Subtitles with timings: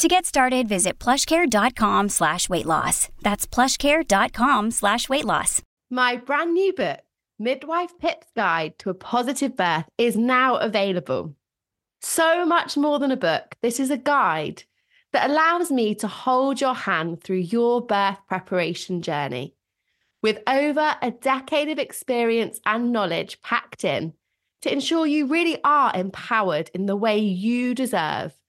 [0.00, 3.10] To get started, visit plushcare.com slash weight loss.
[3.20, 5.60] That's plushcare.com slash weight loss.
[5.90, 7.00] My brand new book,
[7.38, 11.34] Midwife Pip's Guide to a Positive Birth, is now available.
[12.00, 14.62] So much more than a book, this is a guide
[15.12, 19.54] that allows me to hold your hand through your birth preparation journey.
[20.22, 24.14] With over a decade of experience and knowledge packed in
[24.62, 28.39] to ensure you really are empowered in the way you deserve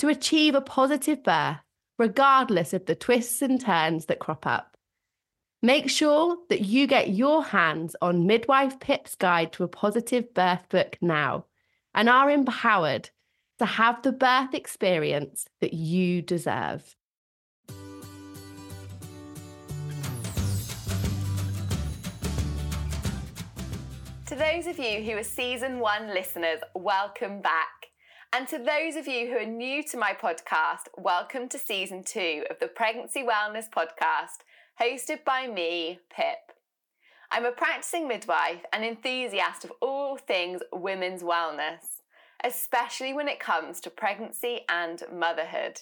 [0.00, 1.58] to achieve a positive birth,
[1.98, 4.74] regardless of the twists and turns that crop up.
[5.60, 10.70] Make sure that you get your hands on Midwife Pip's Guide to a Positive Birth
[10.70, 11.44] book now
[11.94, 13.10] and are empowered
[13.58, 16.96] to have the birth experience that you deserve.
[24.28, 27.79] To those of you who are season one listeners, welcome back.
[28.32, 32.44] And to those of you who are new to my podcast, welcome to season two
[32.48, 34.44] of the Pregnancy Wellness Podcast,
[34.80, 36.38] hosted by me, Pip.
[37.32, 42.02] I'm a practicing midwife and enthusiast of all things women's wellness,
[42.44, 45.80] especially when it comes to pregnancy and motherhood.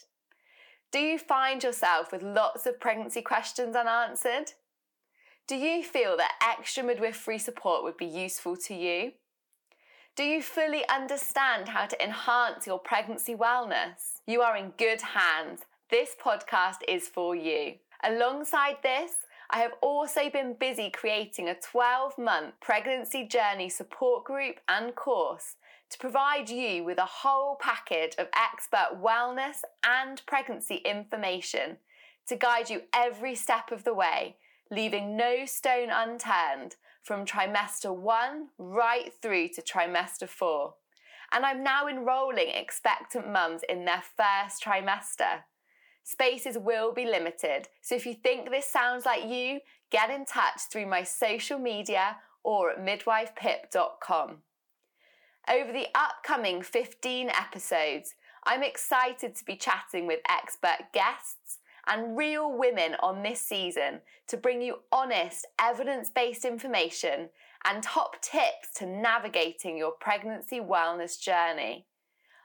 [0.91, 4.53] Do you find yourself with lots of pregnancy questions unanswered?
[5.47, 9.13] Do you feel that extra midwifery support would be useful to you?
[10.19, 14.19] Do you fully understand how to enhance your pregnancy wellness?
[14.27, 15.61] You are in good hands.
[15.93, 17.75] This podcast is for you.
[18.03, 19.13] Alongside this,
[19.49, 25.55] I have also been busy creating a 12 month pregnancy journey support group and course
[25.91, 31.77] to provide you with a whole package of expert wellness and pregnancy information
[32.27, 34.35] to guide you every step of the way,
[34.69, 36.75] leaving no stone unturned
[37.09, 40.75] from trimester one right through to trimester four.
[41.33, 45.45] And I'm now enrolling expectant mums in their first trimester.
[46.05, 49.61] Spaces will be limited, so if you think this sounds like you,
[49.91, 54.43] get in touch through my social media or at midwifepip.com.
[55.51, 58.15] Over the upcoming 15 episodes,
[58.45, 61.58] I'm excited to be chatting with expert guests
[61.89, 67.29] and real women on this season to bring you honest, evidence based information
[67.65, 71.87] and top tips to navigating your pregnancy wellness journey.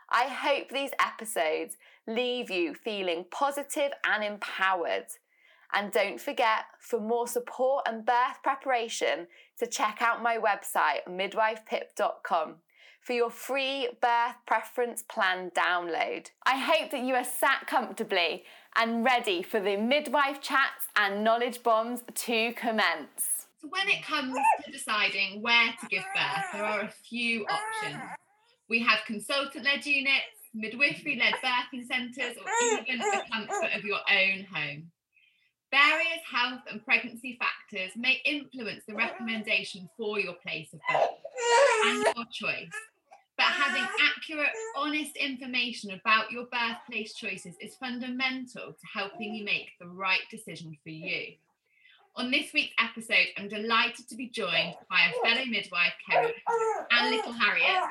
[0.09, 1.77] I hope these episodes
[2.07, 5.07] leave you feeling positive and empowered.
[5.73, 9.27] And don't forget, for more support and birth preparation,
[9.57, 12.55] to check out my website, midwifepip.com
[13.01, 16.27] for your free birth preference plan download.
[16.45, 18.43] I hope that you are sat comfortably
[18.75, 23.47] and ready for the midwife chats and knowledge bombs to commence.
[23.61, 24.35] So, when it comes
[24.66, 28.01] to deciding where to give birth, there are a few options.
[28.69, 34.00] We have consultant led units, midwifery led birthing centres, or even the comfort of your
[34.12, 34.91] own home.
[35.72, 41.09] Various health and pregnancy factors may influence the recommendation for your place of birth
[41.85, 42.69] and your choice.
[43.38, 43.85] But having
[44.16, 50.21] accurate, honest information about your birthplace choices is fundamental to helping you make the right
[50.29, 51.33] decision for you.
[52.16, 56.31] On this week's episode, I'm delighted to be joined by a fellow midwife, Kerry,
[56.91, 57.83] and little Harriet.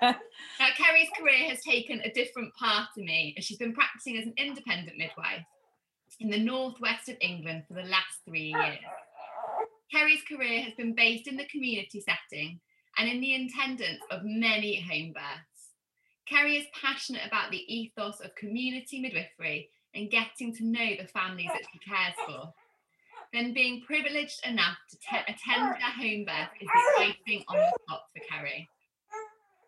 [0.60, 4.26] now, Kerry's career has taken a different path to me as she's been practicing as
[4.26, 5.44] an independent midwife
[6.20, 8.78] in the northwest of England for the last three years.
[9.92, 12.60] Kerry's career has been based in the community setting
[12.98, 15.52] and in the attendance of many home births.
[16.28, 21.50] Kerry is passionate about the ethos of community midwifery and getting to know the families
[21.52, 22.52] that she cares for.
[23.32, 27.72] Then being privileged enough to te- attend their home birth is the icing on the
[27.88, 28.68] top for Kerry.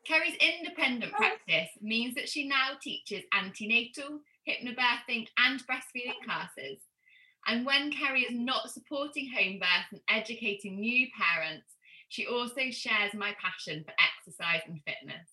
[0.07, 6.79] Kerry's independent practice means that she now teaches antenatal, hypnobirthing, and breastfeeding classes.
[7.47, 11.67] And when Kerry is not supporting home birth and educating new parents,
[12.09, 15.29] she also shares my passion for exercise and fitness.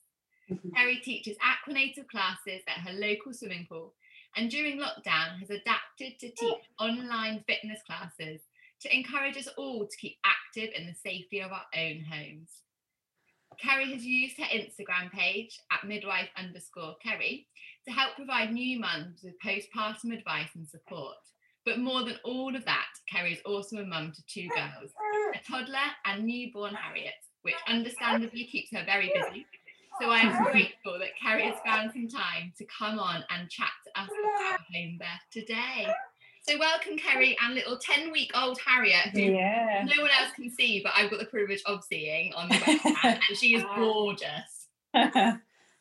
[0.52, 0.70] Mm-hmm.
[0.76, 3.94] Kerry teaches aquanatal classes at her local swimming pool
[4.36, 8.42] and during lockdown has adapted to teach online fitness classes
[8.82, 12.50] to encourage us all to keep active in the safety of our own homes.
[13.60, 17.48] Kerry has used her Instagram page at midwife underscore Kerry
[17.88, 21.18] to help provide new mums with postpartum advice and support,
[21.66, 24.92] But more than all of that, Kerry is also a mum to two girls,
[25.36, 27.14] a toddler and newborn Harriet,
[27.44, 29.46] which understandably keeps her very busy.
[30.02, 33.70] So I am grateful that Kerry has found some time to come on and chat
[33.86, 35.86] to us about home birth today.
[36.48, 39.86] So welcome Kerry and little 10 week old Harriet who Yeah.
[39.86, 43.20] no one else can see, but I've got the privilege of seeing on the webcam
[43.30, 44.68] and she is gorgeous.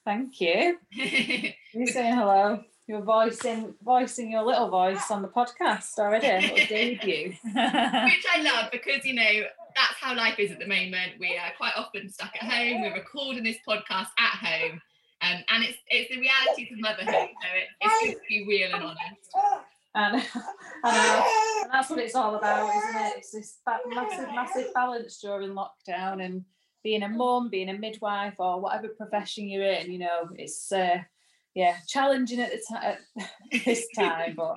[0.05, 0.79] Thank you.
[0.93, 2.63] You saying hello.
[2.87, 6.27] You're voicing voicing your little voice on the podcast already.
[6.49, 7.29] Little debut.
[7.45, 9.43] which I love because you know
[9.77, 11.13] that's how life is at the moment.
[11.19, 12.83] We are quite often stuck at home.
[12.83, 14.81] We're recording this podcast at home,
[15.23, 17.29] um, and it's it's the realities of motherhood.
[17.29, 19.31] So it, it's good to be real and honest.
[19.95, 20.15] and,
[20.85, 23.15] and that's what it's all about, isn't it?
[23.19, 26.45] It's this massive, massive balance during lockdown and
[26.83, 29.93] being a mum, being a midwife, or whatever profession you're in.
[29.93, 30.99] You know, it's uh,
[31.55, 32.99] yeah challenging at the time
[33.65, 34.57] this time, but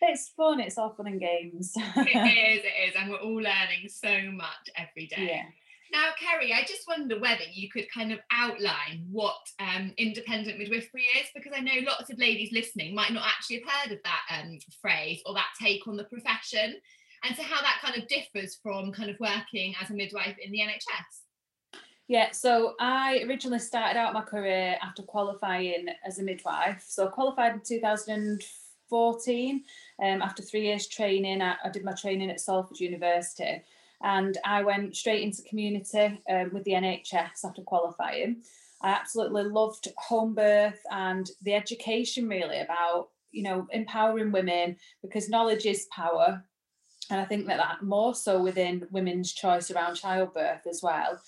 [0.00, 0.60] it's fun.
[0.60, 1.72] It's all fun and games.
[1.76, 5.28] It is, it is, and we're all learning so much every day.
[5.30, 5.42] yeah.
[5.90, 11.06] Now, Kerry, I just wonder whether you could kind of outline what um, independent midwifery
[11.18, 14.38] is, because I know lots of ladies listening might not actually have heard of that
[14.38, 16.76] um, phrase or that take on the profession,
[17.24, 20.52] and so how that kind of differs from kind of working as a midwife in
[20.52, 21.27] the NHS.
[22.08, 26.82] Yeah, so I originally started out my career after qualifying as a midwife.
[26.88, 29.64] So I qualified in 2014.
[30.02, 33.62] Um, after three years training, I, I did my training at Salford University,
[34.02, 38.40] and I went straight into community um, with the NHS after qualifying.
[38.80, 45.28] I absolutely loved home birth and the education really about you know empowering women because
[45.28, 46.42] knowledge is power,
[47.10, 51.20] and I think that that more so within women's choice around childbirth as well.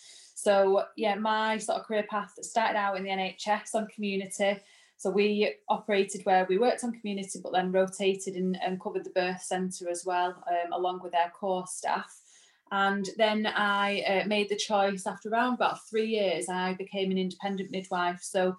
[0.43, 4.59] So yeah, my sort of career path started out in the NHS on community.
[4.97, 9.11] So we operated where we worked on community, but then rotated and, and covered the
[9.11, 12.11] birth centre as well, um, along with our core staff.
[12.71, 17.19] And then I uh, made the choice after around about three years, I became an
[17.19, 18.21] independent midwife.
[18.23, 18.57] So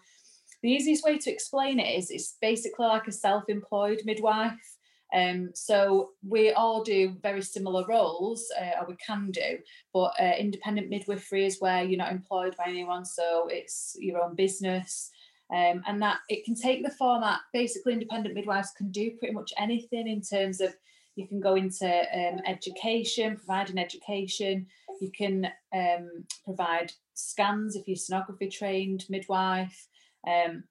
[0.61, 4.77] the easiest way to explain it is it's basically like a self-employed midwife.
[5.13, 9.57] Um, so we all do very similar roles, uh, or we can do,
[9.93, 14.35] but uh, independent midwifery is where you're not employed by anyone, so it's your own
[14.35, 15.11] business.
[15.53, 17.39] Um, and that it can take the format.
[17.51, 20.73] Basically, independent midwives can do pretty much anything in terms of
[21.17, 24.65] you can go into um, education, providing education.
[25.01, 29.87] You can um, provide scans if you're sonography trained midwife.
[30.25, 30.63] Um,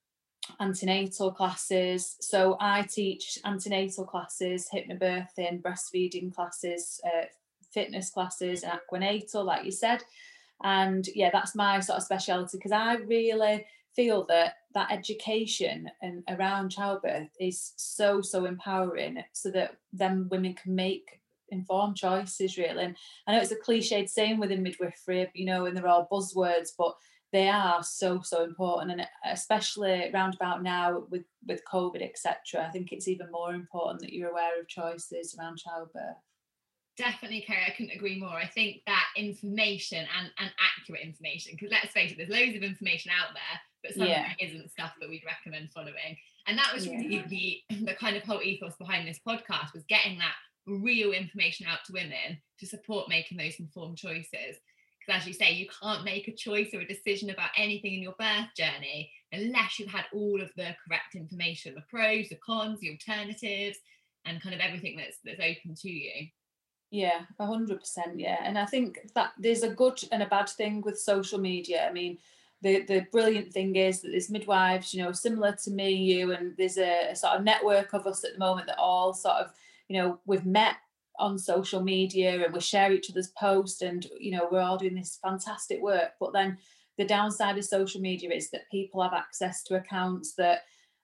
[0.59, 2.17] antenatal classes.
[2.21, 7.27] So I teach antenatal classes, hypnobirthing, breastfeeding classes, uh,
[7.73, 10.03] fitness classes, and aquanatal, like you said.
[10.63, 16.23] And yeah, that's my sort of speciality because I really feel that that education and
[16.29, 21.21] around childbirth is so so empowering, so that then women can make
[21.51, 22.85] informed choices really.
[22.85, 26.71] And I know it's a cliched saying within midwifery, you know, and they're all buzzwords,
[26.77, 26.95] but
[27.33, 32.71] they are so so important and especially round about now with with covid etc i
[32.71, 36.17] think it's even more important that you're aware of choices around childbirth
[36.97, 37.63] Definitely, Kerry.
[37.67, 38.35] I couldn't agree more.
[38.35, 42.63] I think that information and, and accurate information, because let's face it, there's loads of
[42.63, 44.27] information out there, but some Yeah.
[44.27, 46.19] of it isn't stuff that we'd recommend following.
[46.47, 46.99] And that was Yeah.
[46.99, 50.35] really the, the kind of whole ethos behind this podcast was getting that
[50.67, 54.59] real information out to women to support making those informed choices.
[55.01, 58.03] Because as you say, you can't make a choice or a decision about anything in
[58.03, 62.81] your birth journey unless you've had all of the correct information, the pros, the cons,
[62.81, 63.79] the alternatives,
[64.25, 66.27] and kind of everything that's that's open to you.
[66.91, 68.19] Yeah, a hundred percent.
[68.19, 71.87] Yeah, and I think that there's a good and a bad thing with social media.
[71.89, 72.19] I mean,
[72.63, 76.55] the the brilliant thing is that there's midwives, you know, similar to me, you, and
[76.59, 79.53] there's a, a sort of network of us at the moment that all sort of,
[79.89, 80.77] you know, we've met
[81.21, 84.95] on social media and we share each other's posts, and you know, we're all doing
[84.95, 86.13] this fantastic work.
[86.19, 86.59] But then
[86.99, 90.61] the downside of social media is that people have access to accounts that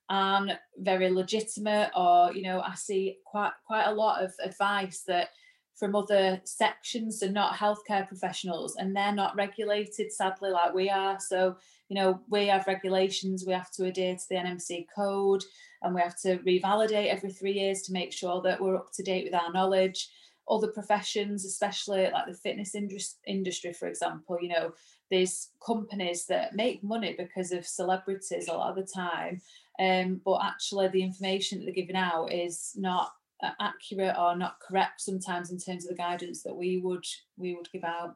[0.09, 5.29] aren't very legitimate, or you know, I see quite quite a lot of advice that
[5.77, 11.19] from other sections and not healthcare professionals and they're not regulated sadly like we are
[11.19, 11.55] so
[11.89, 15.43] you know we have regulations we have to adhere to the nmc code
[15.81, 19.03] and we have to revalidate every three years to make sure that we're up to
[19.03, 20.09] date with our knowledge.
[20.49, 22.73] Other professions especially like the fitness
[23.25, 24.71] industry for example you know
[25.11, 29.41] there's companies that make money because of celebrities a lot of the time
[29.77, 33.11] um, but actually the information that they're giving out is not
[33.43, 37.03] uh, accurate or not correct sometimes in terms of the guidance that we would
[37.35, 38.15] we would give out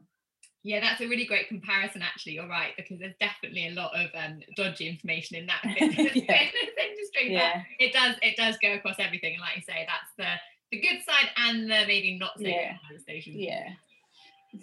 [0.63, 2.01] Yeah, that's a really great comparison.
[2.01, 5.73] Actually, you're right because there's definitely a lot of um, dodgy information in that Yeah.
[5.81, 7.33] industry.
[7.33, 10.27] yeah But it does it does go across everything, and like you say, that's the
[10.71, 12.73] the good side and the maybe not so Yeah.
[12.73, 13.35] good conversations.
[13.37, 13.69] Yeah.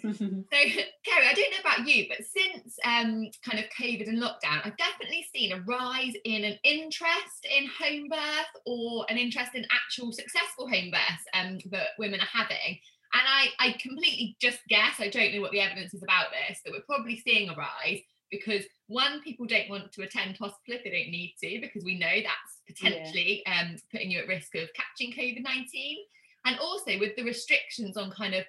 [0.03, 4.61] So, Kerry, I don't know about you, but since um, kind of COVID and lockdown,
[4.63, 9.65] I've definitely seen a rise in an interest in home birth or an interest in
[9.71, 12.77] actual successful home births um, that women are having.
[13.13, 16.59] And I, I completely just guess, I don't know what the evidence is about this,
[16.63, 20.83] that we're probably seeing a rise because one, people don't want to attend hospital if
[20.83, 24.69] they don't need to, because we know that's potentially um, putting you at risk of
[24.75, 25.97] catching COVID 19.
[26.45, 28.45] And also with the restrictions on kind of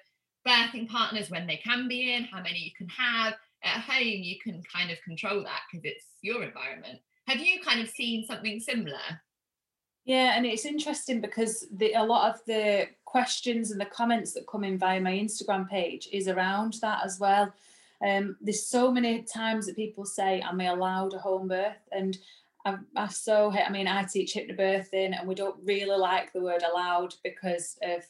[0.47, 4.37] birthing partners when they can be in, how many you can have at home, you
[4.43, 6.99] can kind of control that because it's your environment.
[7.27, 9.21] Have you kind of seen something similar?
[10.05, 14.47] Yeah, and it's interesting because the, a lot of the questions and the comments that
[14.47, 17.51] come in via my Instagram page is around that as well.
[18.01, 22.17] Um, there's so many times that people say, "Am I allowed a home birth?" And
[22.65, 23.51] I, I so.
[23.51, 28.01] I mean, I teach hypnobirthing, and we don't really like the word "allowed" because of,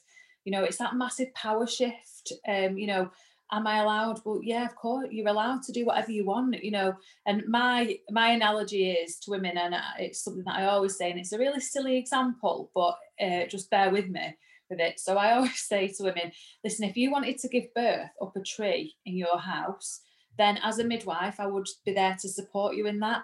[0.46, 2.32] you know, it's that massive power shift.
[2.48, 3.10] Um, you know,
[3.52, 4.22] am I allowed?
[4.24, 6.64] Well, yeah, of course, you're allowed to do whatever you want.
[6.64, 10.96] You know, and my my analogy is to women, and it's something that I always
[10.96, 14.38] say, and it's a really silly example, but uh, just bear with me
[14.80, 15.00] it.
[15.00, 16.32] So I always say to women,
[16.64, 20.02] listen, if you wanted to give birth up a tree in your house,
[20.38, 23.24] then as a midwife, I would be there to support you in that.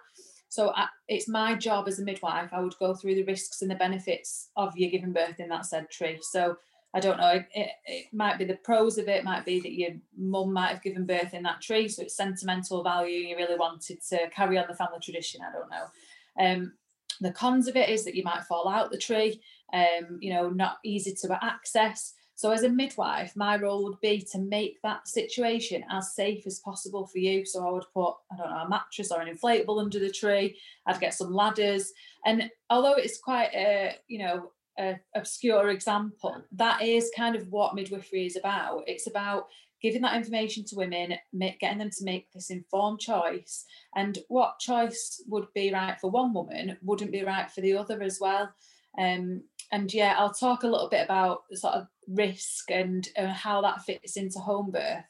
[0.49, 2.49] So I, it's my job as a midwife.
[2.53, 5.65] I would go through the risks and the benefits of you giving birth in that
[5.65, 6.19] said tree.
[6.21, 6.57] So
[6.93, 7.29] I don't know.
[7.29, 9.23] It, it, it might be the pros of it.
[9.23, 12.83] Might be that your mum might have given birth in that tree, so it's sentimental
[12.83, 13.17] value.
[13.17, 15.41] You really wanted to carry on the family tradition.
[15.41, 15.85] I don't know.
[16.39, 16.73] Um,
[17.19, 19.41] the cons of it is that you might fall out the tree.
[19.73, 22.13] Um, you know, not easy to access.
[22.35, 26.59] So as a midwife, my role would be to make that situation as safe as
[26.59, 27.45] possible for you.
[27.45, 30.55] So I would put, I don't know, a mattress or an inflatable under the tree.
[30.85, 31.91] I'd get some ladders.
[32.25, 37.73] And although it's quite a, you know, a obscure example, that is kind of what
[37.73, 38.83] midwifery is about.
[38.85, 39.47] It's about
[39.81, 41.15] giving that information to women,
[41.59, 43.65] getting them to make this informed choice.
[43.95, 48.03] And what choice would be right for one woman wouldn't be right for the other
[48.03, 48.53] as well.
[48.99, 53.27] Um, and yeah, I'll talk a little bit about the sort of risk and uh,
[53.27, 55.03] how that fits into home birth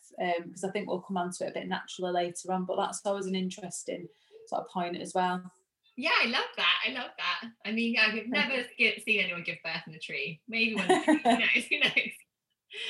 [0.46, 2.66] because I think we'll come on to it a bit naturally later on.
[2.66, 4.08] But that's always an interesting
[4.48, 5.44] sort of point as well.
[5.96, 6.76] Yeah, I love that.
[6.88, 7.50] I love that.
[7.66, 10.40] I mean, I've never seen anyone give birth in a tree.
[10.48, 11.66] Maybe one day, who knows?
[11.70, 12.14] Who knows?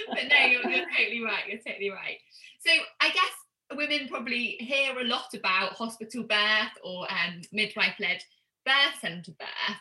[0.10, 1.44] But no, you're, you're totally right.
[1.48, 2.18] You're totally right.
[2.66, 8.22] So I guess women probably hear a lot about hospital birth or um, midwife-led
[8.66, 9.78] birth centre birth.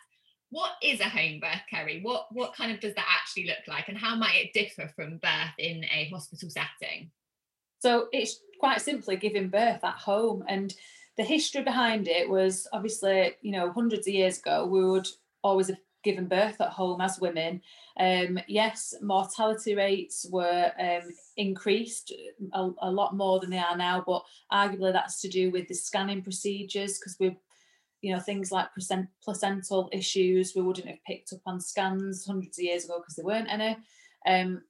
[0.57, 2.01] What is a home birth, Kerry?
[2.01, 5.19] What what kind of does that actually look like, and how might it differ from
[5.19, 7.11] birth in a hospital setting?
[7.81, 10.45] So it's quite simply giving birth at home.
[10.49, 10.75] And
[11.19, 15.07] the history behind it was obviously, you know, hundreds of years ago, we would
[15.45, 17.61] always have given birth at home as women.
[18.01, 22.15] Um, yes, mortality rates were um, increased
[22.55, 25.75] a, a lot more than they are now, but arguably that's to do with the
[25.75, 27.37] scanning procedures because we
[28.03, 32.59] you know things like placent- placental issues we wouldn't have picked up on scans hundreds
[32.59, 33.77] of years ago because there weren't any
[34.27, 34.63] um,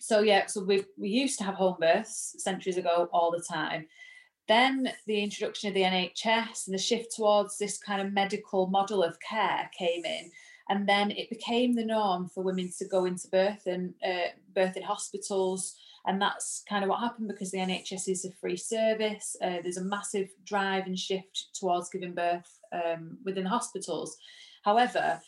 [0.00, 3.86] so yeah so we we used to have home births centuries ago all the time
[4.48, 9.02] then the introduction of the nhs and the shift towards this kind of medical model
[9.02, 10.30] of care came in
[10.68, 14.76] and then it became the norm for women to go into birth and uh, birth
[14.76, 19.36] in hospitals and that's kind of what happened because the NHS is a free service.
[19.42, 24.16] Uh, there's a massive drive and shift towards giving birth um, within hospitals.
[24.62, 25.20] However,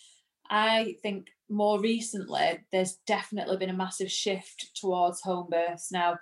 [0.50, 5.90] I think more recently there's definitely been a massive shift towards home births.
[5.92, 6.18] Now,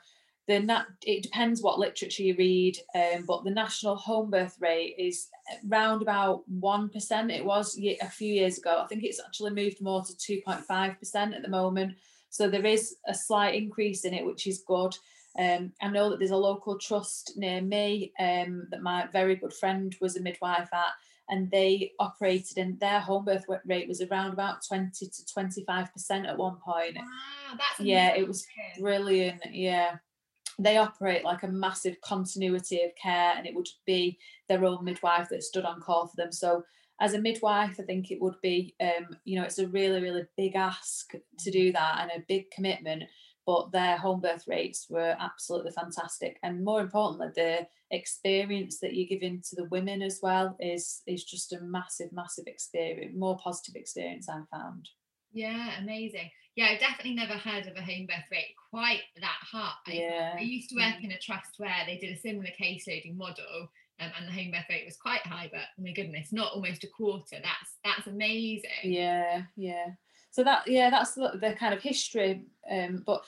[0.46, 4.94] the nat- it depends what literature you read, um, but the national home birth rate
[4.98, 5.28] is
[5.66, 7.30] round about one percent.
[7.30, 8.80] It was a few years ago.
[8.82, 11.94] I think it's actually moved more to two point five percent at the moment.
[12.30, 14.96] So there is a slight increase in it, which is good.
[15.38, 19.52] Um, I know that there's a local trust near me um, that my very good
[19.52, 20.92] friend was a midwife at,
[21.30, 26.37] and they operated, and their home birth rate was around about 20 to 25% at
[26.37, 26.96] one point.
[26.96, 28.46] Wow, that's Yeah, it was.
[28.78, 29.40] Brilliant.
[29.52, 29.96] Yeah.
[30.58, 34.18] They operate like a massive continuity of care, and it would be
[34.49, 36.32] their own midwife that stood on call for them.
[36.32, 36.64] So,
[37.00, 40.25] as a midwife, I think it would be, um, you know, it's a really, really
[40.37, 43.04] big ask to do that and a big commitment.
[43.46, 49.09] But their home birth rates were absolutely fantastic, and more importantly, the experience that you're
[49.09, 53.75] giving to the women as well is is just a massive, massive experience, more positive
[53.75, 54.88] experience I found.
[55.32, 56.30] Yeah, amazing.
[56.56, 59.73] Yeah, I've definitely never heard of a home birth rate quite that high.
[59.87, 60.35] Yeah.
[60.37, 61.04] I used to work Mm.
[61.04, 63.70] in a trust where they did a similar case loading model,
[64.00, 65.49] um, and the home birth rate was quite high.
[65.52, 67.37] But oh my goodness, not almost a quarter.
[67.42, 68.70] That's that's amazing.
[68.82, 69.87] Yeah, yeah.
[70.30, 72.44] so that yeah, that's the, the kind of history.
[72.70, 73.25] Um, but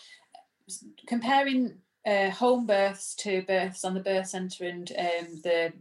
[1.07, 5.73] comparing uh, home births to births on the birth centre and um, the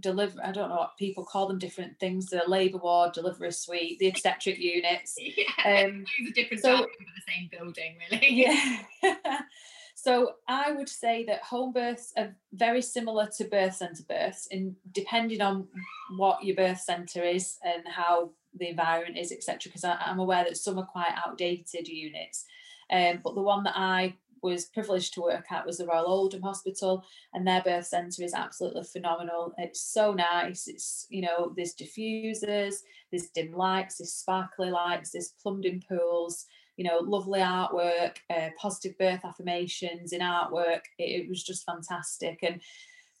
[0.00, 3.98] deliver I don't know what people call them different things the labour ward delivery suite
[3.98, 5.16] the obstetric units.
[5.18, 8.46] Yeah um, different so, for the same building really.
[9.02, 9.40] Yeah.
[10.00, 14.76] So I would say that home births are very similar to birth centre births in
[14.92, 15.66] depending on
[16.16, 20.56] what your birth centre is and how the environment is etc because I'm aware that
[20.56, 22.44] some are quite outdated units.
[22.92, 26.42] Um, but the one that I was privileged to work at was the Royal Oldham
[26.42, 27.04] Hospital,
[27.34, 29.52] and their birth centre is absolutely phenomenal.
[29.58, 30.68] It's so nice.
[30.68, 32.76] It's you know there's diffusers,
[33.10, 36.46] there's dim lights, there's sparkly lights, there's plumbed in pools.
[36.76, 40.82] You know, lovely artwork, uh, positive birth affirmations in artwork.
[40.96, 42.60] It, it was just fantastic, and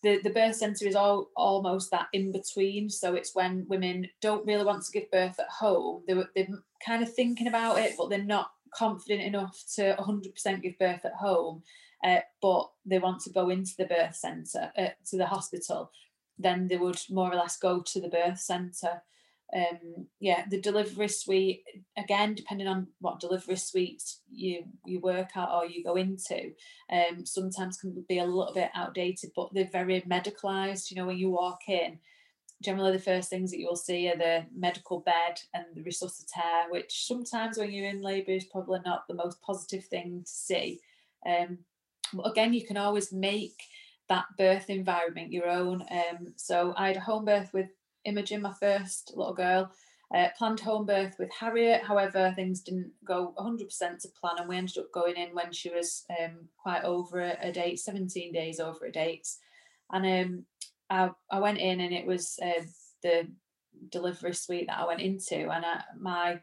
[0.02, 2.88] the, the birth centre is all almost that in between.
[2.88, 6.02] So it's when women don't really want to give birth at home.
[6.06, 6.48] They they're
[6.84, 11.14] kind of thinking about it, but they're not confident enough to 100% give birth at
[11.14, 11.62] home,
[12.04, 15.90] uh, but they want to go into the birth centre, uh, to the hospital,
[16.38, 19.02] then they would more or less go to the birth centre.
[19.54, 21.64] Um, yeah, the delivery suite
[21.96, 26.52] again, depending on what delivery suite you you work at or you go into,
[26.92, 30.90] um, sometimes can be a little bit outdated, but they're very medicalised.
[30.90, 31.98] You know, when you walk in,
[32.62, 37.06] generally the first things that you'll see are the medical bed and the resuscitator, which
[37.06, 40.80] sometimes when you're in labour is probably not the most positive thing to see.
[41.26, 41.58] Um,
[42.12, 43.62] but again, you can always make
[44.08, 45.82] that birth environment your own.
[45.90, 47.68] Um, so I had a home birth with
[48.04, 49.70] Imogen, my first little girl.
[50.14, 51.82] Uh, planned home birth with Harriet.
[51.82, 55.68] However, things didn't go 100% to plan, and we ended up going in when she
[55.68, 59.28] was um, quite over a, a, date, 17 days over a date.
[59.92, 60.44] And um,
[60.90, 62.62] I, I went in and it was uh,
[63.02, 63.28] the
[63.90, 66.40] delivery suite that I went into, and I, my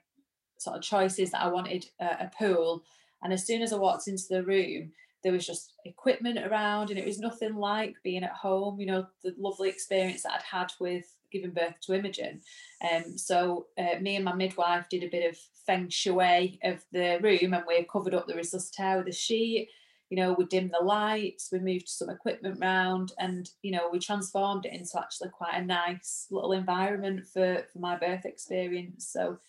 [0.57, 2.83] sort of choices that I wanted a, a pool.
[3.23, 4.91] And as soon as I walked into the room,
[5.23, 8.79] there was just equipment around, and it was nothing like being at home.
[8.79, 12.41] You know, the lovely experience that I'd had with giving birth to Imogen.
[12.89, 17.19] Um, so uh, me and my midwife did a bit of feng shui of the
[17.21, 19.69] room, and we covered up the resuscitator with a sheet
[20.10, 24.00] you know, we dimmed the lights, we moved some equipment around, and you know, we
[24.00, 29.10] transformed it into actually quite a nice little environment for for my birth experience.
[29.12, 29.39] So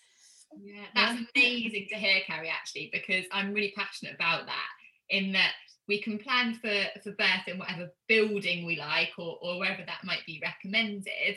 [0.63, 4.69] yeah, that's amazing to hear, Kerry, actually, because I'm really passionate about that.
[5.09, 5.53] In that
[5.89, 10.05] we can plan for for birth in whatever building we like or, or wherever that
[10.05, 11.37] might be recommended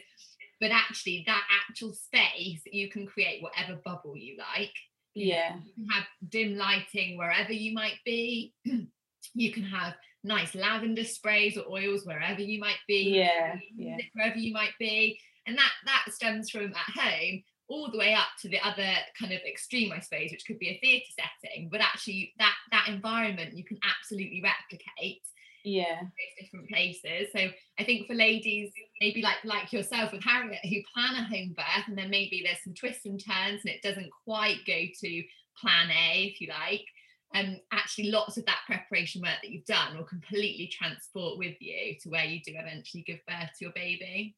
[0.60, 4.74] but actually that actual space you can create whatever bubble you like
[5.14, 8.54] yeah you can have dim lighting wherever you might be
[9.34, 13.98] you can have nice lavender sprays or oils wherever you might be yeah, yeah.
[14.14, 18.28] wherever you might be and that that stems from at home all the way up
[18.42, 21.80] to the other kind of extreme i suppose which could be a theatre setting but
[21.80, 25.22] actually that that environment you can absolutely replicate
[25.64, 26.02] yeah
[26.40, 27.40] different places so
[27.80, 31.88] i think for ladies maybe like like yourself with harriet who plan a home birth
[31.88, 35.24] and then maybe there's some twists and turns and it doesn't quite go to
[35.62, 36.86] plan a if you like
[37.34, 41.96] and actually lots of that preparation work that you've done will completely transport with you
[42.02, 44.36] to where you do eventually give birth to your baby.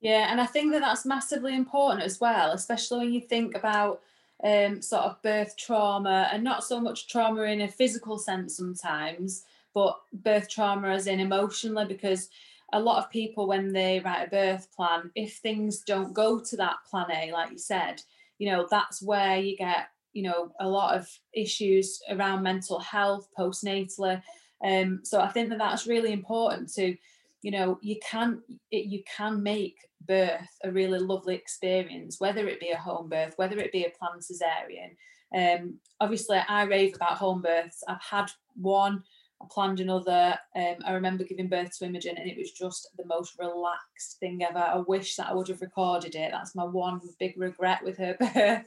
[0.00, 4.00] Yeah and i think that that's massively important as well especially when you think about
[4.42, 9.44] um, sort of birth trauma and not so much trauma in a physical sense sometimes
[9.74, 12.30] but birth trauma as in emotionally because
[12.72, 16.56] a lot of people when they write a birth plan if things don't go to
[16.56, 18.00] that plan a like you said
[18.38, 23.28] you know that's where you get you know a lot of issues around mental health
[23.38, 24.20] postnatally
[24.64, 26.96] um, so i think that that's really important to
[27.42, 32.60] you know you can it, you can make birth a really lovely experience whether it
[32.60, 34.94] be a home birth whether it be a planned cesarean
[35.32, 39.02] um, obviously i rave about home births i've had one
[39.40, 40.38] I planned another.
[40.54, 44.42] Um, I remember giving birth to Imogen, and it was just the most relaxed thing
[44.42, 44.58] ever.
[44.58, 46.30] I wish that I would have recorded it.
[46.30, 48.66] That's my one big regret with her birth.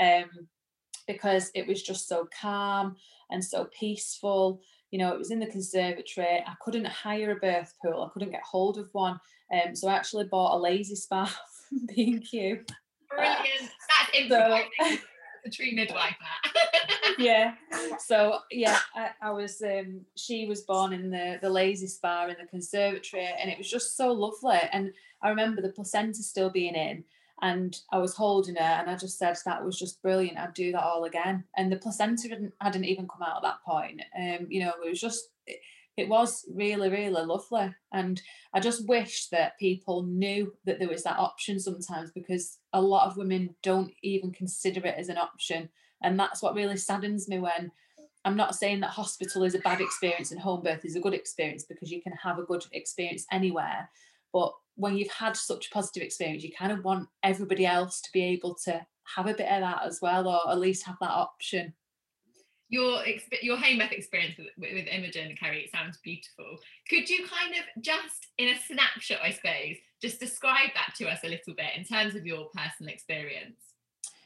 [0.00, 0.48] Um,
[1.06, 2.96] because it was just so calm
[3.30, 4.60] and so peaceful.
[4.90, 6.44] You know, it was in the conservatory.
[6.46, 8.02] I couldn't hire a birth pool.
[8.02, 9.18] I couldn't get hold of one.
[9.52, 11.24] Um, so I actually bought a Lay-Z-Spa
[11.68, 12.64] from B&Q.
[13.10, 13.70] Brilliant.
[13.88, 14.68] That's improvising.
[15.46, 16.16] So, a tree midwife
[17.18, 17.54] yeah
[18.00, 22.48] so yeah I, I, was um she was born in the the Lay-Z-Spa in the
[22.48, 24.92] conservatory and it was just so lovely and
[25.22, 27.04] i remember the placenta still being in
[27.42, 30.38] and I was holding her and I just said that was just brilliant.
[30.38, 31.44] I'd do that all again.
[31.56, 34.00] And the placenta hadn't, hadn't even come out at that point.
[34.18, 35.58] Um, you know, it was just it,
[35.96, 37.74] it was really, really lovely.
[37.92, 38.20] And
[38.52, 43.06] I just wish that people knew that there was that option sometimes because a lot
[43.06, 45.70] of women don't even consider it as an option.
[46.02, 47.70] And that's what really saddens me when
[48.26, 51.14] I'm not saying that hospital is a bad experience and home birth is a good
[51.14, 53.88] experience because you can have a good experience anywhere.
[54.36, 58.12] But when you've had such a positive experience, you kind of want everybody else to
[58.12, 61.08] be able to have a bit of that as well, or at least have that
[61.08, 61.72] option.
[62.68, 63.02] Your
[63.40, 66.58] your home birth experience with, with Imogen and Kerry sounds beautiful.
[66.90, 71.20] Could you kind of just in a snapshot, I suppose, just describe that to us
[71.24, 73.56] a little bit in terms of your personal experience?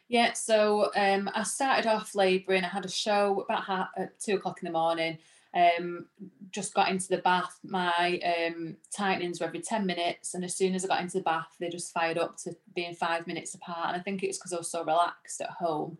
[0.08, 2.64] Yeah, so um, I started off labouring.
[2.64, 5.18] I had a show about half, at two o'clock in the morning.
[5.54, 6.06] Um,
[6.50, 7.58] just got into the bath.
[7.64, 10.34] My um, tightenings were every 10 minutes.
[10.34, 12.94] And as soon as I got into the bath, they just fired up to being
[12.94, 13.88] five minutes apart.
[13.88, 15.98] And I think it's because I was so relaxed at home.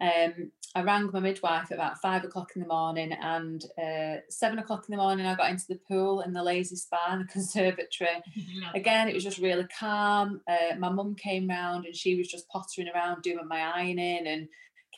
[0.00, 4.58] Um, I rang my midwife at about five o'clock in the morning, and uh, seven
[4.58, 8.22] o'clock in the morning, I got into the pool in the Lay-Z-Spa in the conservatory.
[8.74, 10.42] Again, it was just really calm.
[10.46, 14.48] Uh, my mum came round, and she was just pottering around doing my ironing and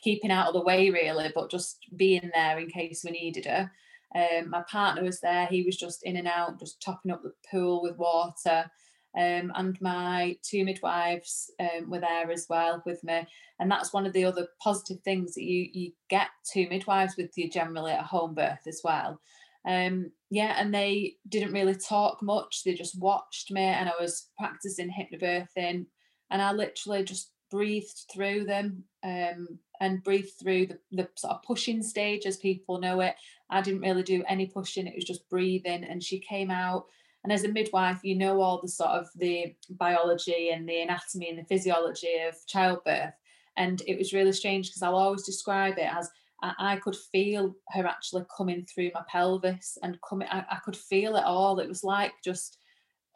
[0.03, 3.71] keeping out of the way, really, but just being there in case we needed her.
[4.15, 7.33] Um, my partner was there; he was just in and out, just topping up the
[7.51, 8.69] pool with water.
[9.17, 13.25] Um, and my two midwives um, were there as well with me.
[13.59, 17.31] And that's one of the other positive things that you you get two midwives with
[17.35, 19.19] you generally at home birth as well.
[19.67, 22.63] Um, yeah, and they didn't really talk much.
[22.63, 25.85] They just watched me, and I was practicing hypnobirthing,
[26.31, 31.43] and I literally just breathed through them um, and breathed through the, the sort of
[31.43, 33.15] pushing stage as people know it.
[33.49, 35.83] I didn't really do any pushing; it was just breathing.
[35.83, 36.85] And she came out
[37.23, 41.29] and as a midwife, you know all the sort of the biology and the anatomy
[41.29, 43.13] and the physiology of childbirth.
[43.57, 46.09] And it was really strange because I'll always describe it as
[46.41, 51.17] I, could feel her actually coming through my pelvis and coming, I, I could feel
[51.17, 51.59] it all.
[51.59, 52.58] It was like just,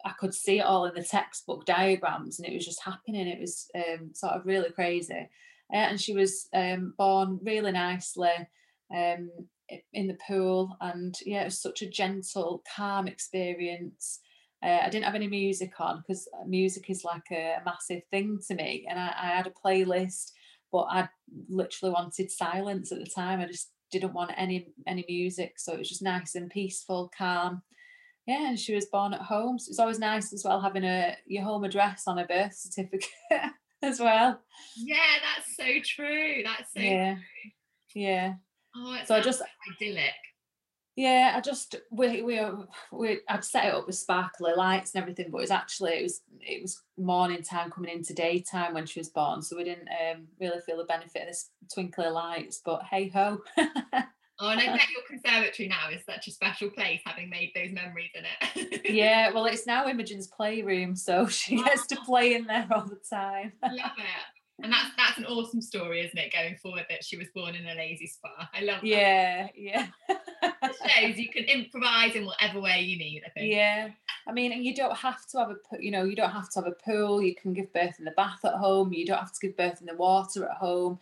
[0.04, 3.26] I could see it all in the textbook diagrams and it was just happening.
[3.26, 5.28] It was um, sort of really crazy.
[5.72, 8.32] Uh, and she was um, born really nicely.
[8.94, 9.30] Um,
[9.92, 14.20] in the pool and yeah it was such a gentle calm experience
[14.62, 18.38] uh, I didn't have any music on because uh, music is like a massive thing
[18.46, 20.32] to me and I, I, had a playlist
[20.70, 21.08] but I
[21.48, 25.78] literally wanted silence at the time I just didn't want any any music so it
[25.78, 27.62] was just nice and peaceful calm
[28.26, 31.16] yeah and she was born at home so it's always nice as well having a
[31.26, 33.08] your home address on a birth certificate
[33.82, 34.40] as well
[34.76, 38.02] yeah that's so true that's so yeah true.
[38.02, 38.34] yeah
[38.76, 40.14] Oh, so I just idyllic.
[40.96, 42.40] Yeah, I just we we
[42.92, 46.02] we I'd set it up with sparkly lights and everything, but it was actually it
[46.02, 49.88] was it was morning time coming into daytime when she was born, so we didn't
[49.88, 52.60] um, really feel the benefit of this twinkly lights.
[52.64, 53.40] But hey ho.
[54.40, 57.70] Oh, and I bet your conservatory now is such a special place, having made those
[57.70, 58.82] memories in it.
[58.92, 62.84] yeah, well, it's now Imogen's playroom, so she oh, gets to play in there all
[62.84, 63.52] the time.
[63.62, 66.32] Love it and that's that's an awesome story, isn't it?
[66.32, 68.50] Going forward, that she was born in a Lay-Z-Spa.
[68.54, 68.80] I love.
[68.80, 68.86] That.
[68.86, 69.88] Yeah, yeah.
[70.08, 73.22] it shows you can improvise in whatever way you need.
[73.26, 73.52] I think.
[73.52, 73.88] Yeah,
[74.28, 76.60] I mean, and you don't have to have a, you know, you don't have to
[76.60, 77.20] have a pool.
[77.20, 78.92] You can give birth in the bath at home.
[78.92, 81.00] You don't have to give birth in the water at home.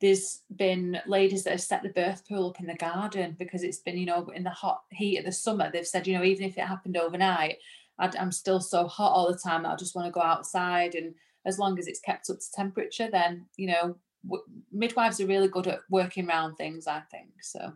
[0.00, 3.78] There's been ladies that have set the birth pool up in the garden because it's
[3.78, 5.70] been, you know, in the hot heat of the summer.
[5.70, 7.58] They've said, you know, even if it happened overnight,
[7.98, 10.94] i am still so hot all the time that I just want to go outside
[10.94, 11.14] and
[11.46, 15.48] as long as it's kept up to temperature, then you know w- midwives are really
[15.48, 16.86] good at working around things.
[16.86, 17.72] I think so.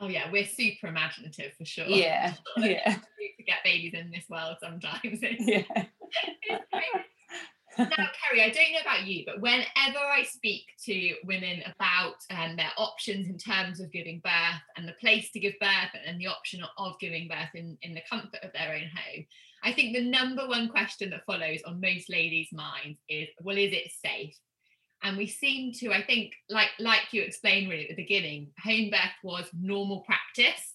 [0.00, 1.86] Oh yeah, we're super imaginative for sure.
[1.86, 2.94] Yeah, yeah.
[2.94, 5.20] to get babies in this world sometimes.
[5.38, 5.62] yeah.
[7.78, 12.56] Now, Kerry, I don't know about you, but whenever I speak to women about um,
[12.56, 16.26] their options in terms of giving birth and the place to give birth and the
[16.26, 19.26] option of giving birth in, in the comfort of their own home,
[19.62, 23.72] I think the number one question that follows on most ladies' minds is, well, is
[23.72, 24.36] it safe?
[25.04, 28.90] And we seem to, I think, like like you explained really at the beginning, home
[28.90, 30.74] birth was normal practice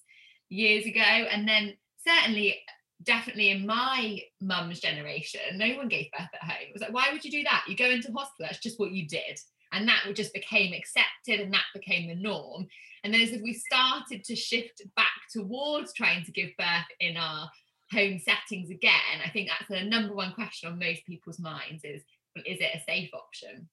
[0.50, 2.58] years ago, and then certainly,
[3.04, 6.68] definitely in my mum's generation, no one gave birth at home.
[6.68, 7.66] It was like, why would you do that?
[7.68, 9.40] You go into hospital, that's just what you did,
[9.72, 12.68] and that just became accepted, and that became the norm.
[13.04, 17.50] And then as we started to shift back towards trying to give birth in our
[17.92, 22.04] home settings again, I think that's the number one question on most people's minds is
[22.46, 23.68] is it a safe option?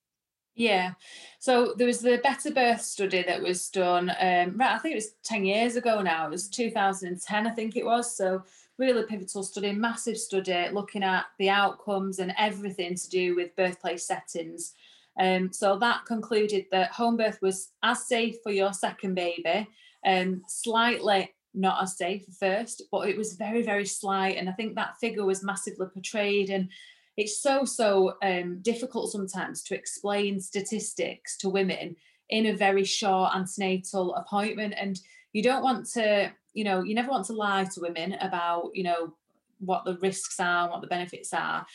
[0.55, 0.93] Yeah.
[1.41, 4.97] So there was the Better Birth study that was done, um, right, I think it
[4.97, 6.27] was 10 years ago now.
[6.27, 8.17] It was 2010, I think it was.
[8.17, 8.45] So
[8.79, 14.07] really pivotal study, massive study, looking at the outcomes and everything to do with birthplace
[14.07, 14.73] settings.
[15.19, 19.69] Um, so that concluded that home birth was as safe for your second baby,
[20.05, 24.37] um, slightly not as safe first, but it was very, very slight.
[24.37, 26.51] And I think that figure was massively portrayed.
[26.51, 26.69] And
[27.17, 31.95] it's so, so um, difficult sometimes to explain statistics to women
[32.29, 34.75] in a very short antenatal appointment.
[34.77, 34.99] And
[35.33, 38.85] you don't want to, you know, you never want to lie to women about, you
[38.85, 39.15] know,
[39.59, 41.67] what the risks are, what the benefits are.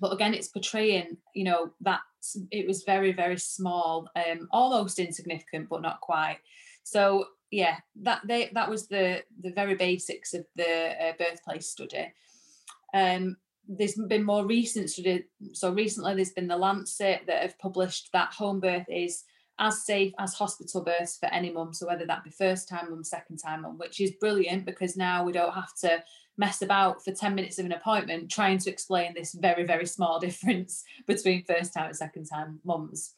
[0.00, 2.00] But again, it's portraying, you know, that
[2.50, 6.38] it was very, very small, um, almost insignificant, but not quite.
[6.84, 12.12] So yeah, that they that was the the very basics of the uh, birthplace study.
[12.94, 15.24] Um, there's been more recent study.
[15.52, 19.24] So recently, there's been the Lancet that have published that home birth is
[19.58, 21.72] as safe as hospital births for any mum.
[21.74, 25.24] So whether that be first time mum, second time mum, which is brilliant because now
[25.24, 26.02] we don't have to
[26.36, 30.18] mess about for 10 minutes of an appointment trying to explain this very, very small
[30.20, 33.14] difference between first time and second time mums.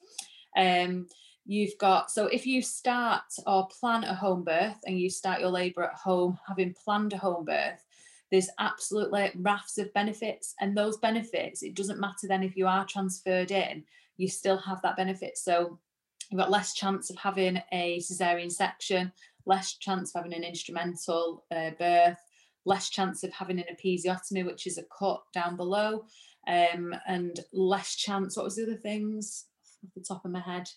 [0.57, 1.07] Um,
[1.47, 5.51] you've got so if you start or plan a home birth and you start your
[5.51, 7.83] labour at home having planned a home birth
[8.31, 12.85] there's absolutely rafts of benefits and those benefits it doesn't matter then if you are
[12.85, 13.83] transferred in
[14.19, 15.79] you still have that benefit so
[16.31, 19.13] you've got less chance of having a cesarean section
[19.47, 22.19] less chance of having an instrumental uh, birth
[22.65, 26.05] less chance of having an episiotomy which is a cut down below
[26.47, 29.47] um, and less chance what was the other things
[29.85, 30.69] off the top of my head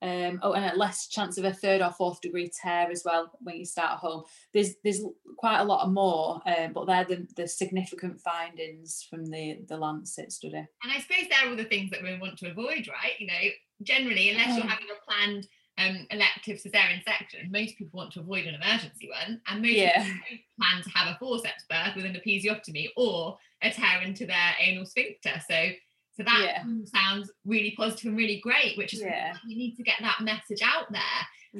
[0.00, 3.56] um, oh, and less chance of a third or fourth degree tear as well when
[3.56, 4.22] you start at home.
[4.54, 5.02] There's there's
[5.36, 10.32] quite a lot more, um, but they're the, the significant findings from the the Lancet
[10.32, 10.56] study.
[10.56, 13.18] And I suppose they're all the things that we want to avoid, right?
[13.18, 13.48] You know,
[13.82, 18.46] generally, unless you're having a planned um, elective cesarean section, most people want to avoid
[18.46, 20.02] an emergency one, and most yeah.
[20.02, 24.54] people plan to have a forceps birth with an episiotomy or a tear into their
[24.60, 25.40] anal sphincter.
[25.48, 25.70] So
[26.18, 26.64] so that yeah.
[26.92, 29.34] sounds really positive and really great, which is yeah.
[29.46, 31.00] we need to get that message out there.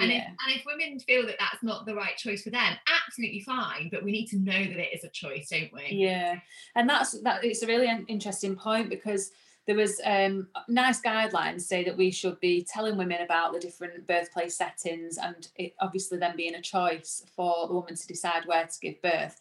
[0.01, 0.19] And, yeah.
[0.19, 2.75] if, and if women feel that that's not the right choice for them,
[3.07, 3.89] absolutely fine.
[3.91, 5.97] But we need to know that it is a choice, don't we?
[5.97, 6.41] Yeah,
[6.75, 7.45] and that's that.
[7.45, 9.31] It's a really interesting point because
[9.69, 14.07] there was um, NICE guidelines say that we should be telling women about the different
[14.07, 18.67] birthplace settings and it obviously then being a choice for the woman to decide where
[18.67, 19.39] to give birth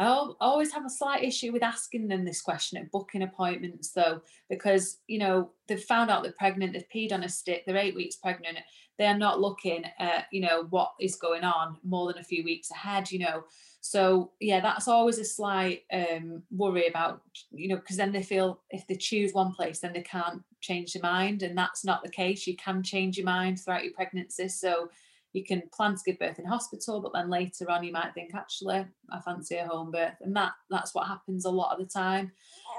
[0.00, 0.06] I
[0.40, 4.98] always have a slight issue with asking them this question at booking appointments, though, because
[5.08, 8.16] you know they've found out they're pregnant, they've peed on a stick, they're eight weeks
[8.16, 8.58] pregnant.
[9.00, 12.70] They're not looking at you know what is going on more than a few weeks
[12.70, 13.44] ahead, you know.
[13.80, 18.60] So yeah, that's always a slight um, worry about you know because then they feel
[18.68, 22.10] if they choose one place, then they can't change their mind, and that's not the
[22.10, 22.46] case.
[22.46, 24.90] You can change your mind throughout your pregnancy, so
[25.32, 28.34] you can plan to give birth in hospital, but then later on you might think,
[28.34, 30.16] actually, I fancy a home birth.
[30.20, 32.32] And that that's what happens a lot of the time.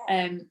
[0.07, 0.47] Um,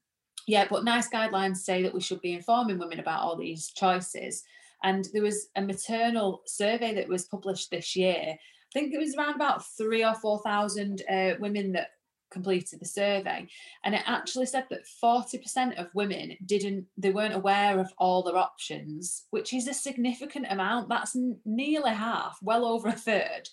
[0.47, 4.43] yeah, but NICE guidelines say that we should be informing women about all these choices.
[4.83, 8.37] And there was a maternal survey that was published this year.
[8.37, 11.89] I think it was around about three or four thousand uh, women that
[12.31, 13.47] completed the survey.
[13.85, 18.37] And it actually said that 40% of women didn't they weren't aware of all their
[18.37, 20.89] options which is a significant amount.
[20.89, 23.49] That's nearly half well over a third.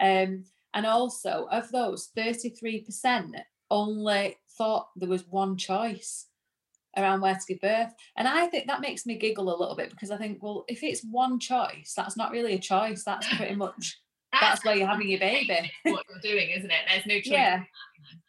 [0.00, 3.32] Um, and also of those 33%
[3.70, 6.26] only thought there was one choice
[6.98, 7.92] around where to give birth.
[8.16, 10.82] And i think that makes me giggle a little bit because i think well if
[10.82, 13.04] it's one choice that's not really a choice.
[13.04, 13.98] That's pretty much
[14.32, 15.70] that's, that's where you're having your baby.
[15.84, 16.80] what you're doing isn't it?
[16.88, 17.62] There's no choice yeah.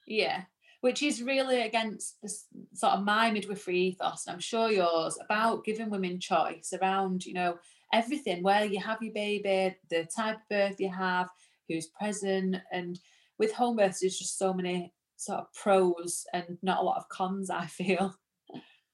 [0.08, 0.41] yeah,
[0.82, 2.34] which is really against the
[2.73, 7.34] sort of my midwifery ethos, and I'm sure yours, about giving women choice around, you
[7.34, 7.58] know,
[7.93, 11.29] everything, where you have your baby, the type of birth you have,
[11.67, 12.58] who's present.
[12.71, 12.99] And
[13.38, 17.10] with home births, there's just so many sort of pros and not a lot of
[17.10, 18.15] cons, I feel.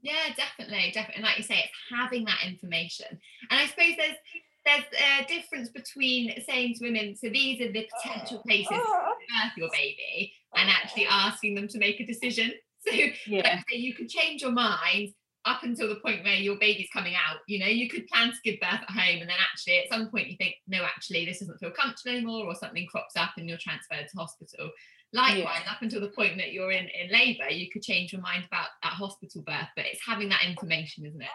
[0.05, 1.23] Yeah, definitely, definitely.
[1.23, 3.07] Like you say, it's having that information.
[3.49, 4.15] And I suppose there's
[4.63, 4.83] there's
[5.21, 9.69] a difference between saying to women, so these are the potential places to birth your
[9.71, 12.51] baby, and actually asking them to make a decision.
[12.87, 12.93] So
[13.25, 13.63] yeah.
[13.71, 15.09] you could change your mind
[15.43, 17.37] up until the point where your baby's coming out.
[17.47, 20.11] You know, you could plan to give birth at home, and then actually at some
[20.11, 23.49] point you think, no, actually this doesn't feel comfortable anymore, or something crops up and
[23.49, 24.69] you're transferred to hospital.
[25.15, 25.71] Likewise, yeah.
[25.71, 28.67] up until the point that you're in in labour, you could change your mind about
[28.83, 31.29] that hospital birth, but it's having that information, isn't it?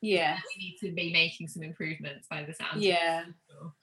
[0.00, 0.38] yeah.
[0.56, 3.24] we need to be making some improvements by the sound yeah.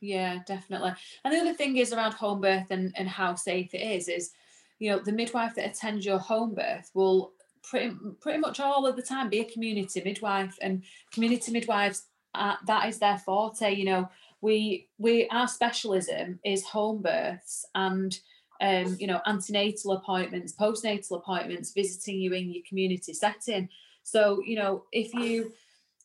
[0.02, 0.92] yeah definitely.
[1.24, 4.32] And the other thing is around home birth and, and how safe it is is
[4.80, 8.96] you know the midwife that attends your home birth will pretty, pretty much all of
[8.96, 13.86] the time be a community midwife and community midwives uh, that is their forte you
[13.86, 14.10] know.
[14.40, 18.18] We we our specialism is home births and
[18.62, 23.70] um, you know antenatal appointments postnatal appointments visiting you in your community setting
[24.04, 25.52] so you know if you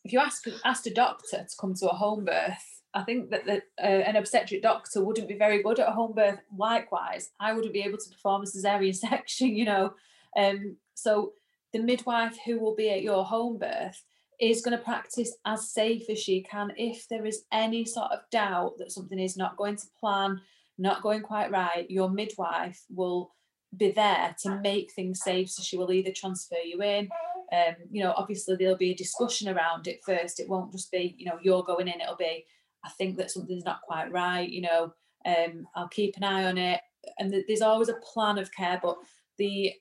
[0.03, 3.45] if you ask asked a doctor to come to a home birth, I think that
[3.45, 6.39] the, uh, an obstetric doctor wouldn't be very good at a home birth.
[6.55, 9.93] Likewise, I wouldn't be able to perform a cesarean section, you know.
[10.37, 11.33] Um, so
[11.71, 14.03] the midwife who will be at your home birth
[14.39, 16.73] is going to practice as safe as she can.
[16.75, 20.41] If there is any sort of doubt that something is not going to plan,
[20.77, 23.33] not going quite right, your midwife will
[23.75, 25.49] be there to make things safe.
[25.49, 27.09] So she will either transfer you in.
[27.51, 30.39] Um, you know, obviously there'll be a discussion around it first.
[30.39, 32.01] It won't just be, you know, you're going in.
[32.01, 32.45] It'll be,
[32.83, 34.49] I think that something's not quite right.
[34.49, 34.93] You know,
[35.25, 36.81] um, I'll keep an eye on it.
[37.19, 38.97] And th- there's always a plan of care, but
[39.37, 39.73] the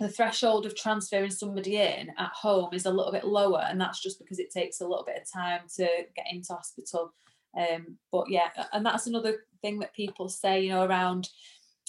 [0.00, 4.02] the threshold of transferring somebody in at home is a little bit lower, and that's
[4.02, 7.12] just because it takes a little bit of time to get into hospital.
[7.56, 11.30] Um, but yeah, and that's another thing that people say, you know, around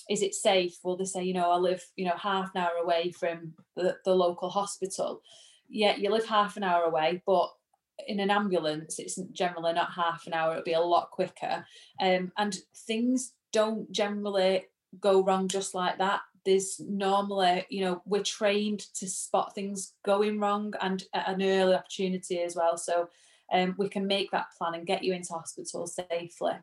[0.10, 0.78] is it safe?
[0.84, 3.98] Well, they say, you know, I live, you know, half an hour away from the,
[4.06, 5.22] the local hospital.
[5.68, 7.50] Yeah, you live half an hour away, but
[8.08, 11.66] in an ambulance, it's generally not half an hour, it'll be a lot quicker.
[12.00, 12.56] Um, and
[12.88, 14.66] things don't generally
[15.00, 16.22] go wrong just like that.
[16.46, 21.74] There's normally, you know, we're trained to spot things going wrong and at an early
[21.74, 22.78] opportunity as well.
[22.78, 23.10] So
[23.52, 26.54] um, we can make that plan and get you into hospital safely.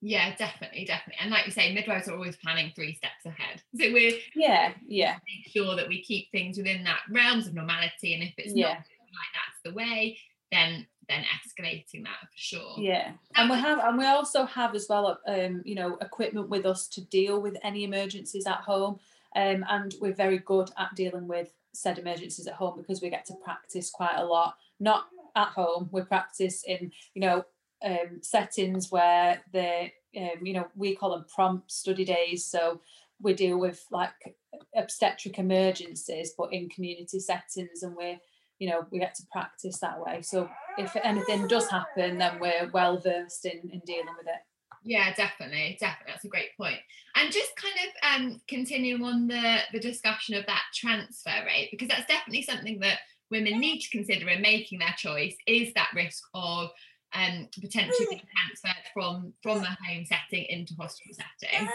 [0.00, 1.18] Yeah, definitely, definitely.
[1.20, 3.62] And like you say, midwives are always planning three steps ahead.
[3.76, 5.16] So we're yeah, yeah.
[5.26, 8.14] Make sure that we keep things within that realms of normality.
[8.14, 8.68] And if it's yeah.
[8.68, 10.18] not like that's the way,
[10.52, 12.74] then then escalating that for sure.
[12.78, 13.12] Yeah.
[13.34, 16.86] And we have and we also have as well um, you know, equipment with us
[16.88, 19.00] to deal with any emergencies at home.
[19.34, 23.24] Um, and we're very good at dealing with said emergencies at home because we get
[23.26, 24.56] to practice quite a lot.
[24.80, 27.44] Not at home, we practice in, you know,
[27.84, 32.46] um, settings where they, um, you know, we call them prompt study days.
[32.46, 32.80] So
[33.20, 34.36] we deal with like
[34.76, 38.18] obstetric emergencies, but in community settings, and we're,
[38.58, 40.22] you know, we get to practice that way.
[40.22, 44.40] So if anything does happen, then we're well versed in in dealing with it.
[44.84, 46.12] Yeah, definitely, definitely.
[46.12, 46.78] That's a great point.
[47.16, 51.88] And just kind of um, continuing on the the discussion of that transfer rate, because
[51.88, 52.98] that's definitely something that
[53.30, 55.36] women need to consider in making their choice.
[55.46, 56.70] Is that risk of
[57.14, 61.68] um, potentially being transferred from from the home setting into hospital setting.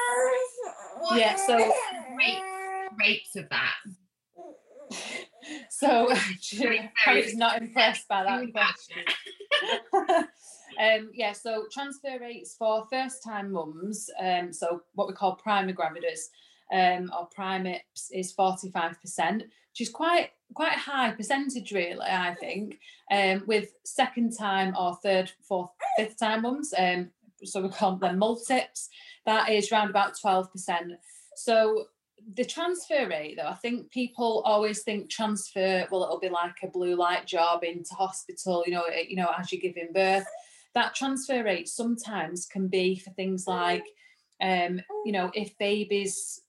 [0.99, 2.41] What yeah, so rate,
[2.99, 3.75] rates of that.
[5.69, 6.13] So
[6.95, 9.03] Harry's not impressed by that question.
[10.79, 15.73] um, yeah, so transfer rates for first time mums, um, so what we call primary
[15.73, 16.29] gravidas
[16.71, 18.95] um, or primips is 45%,
[19.39, 19.49] which
[19.81, 22.79] is quite quite a high percentage, really, I think,
[23.11, 26.73] um, with second time or third, fourth, fifth time mums.
[26.77, 27.09] Um,
[27.43, 28.89] so we call them multips.
[29.25, 30.47] That is around about 12%.
[31.35, 31.85] So
[32.35, 36.67] the transfer rate, though, I think people always think transfer, well, it'll be like a
[36.67, 40.25] blue light job into hospital, you know, you know, as you're giving birth.
[40.73, 43.85] That transfer rate sometimes can be for things like,
[44.41, 46.41] um, you know, if babies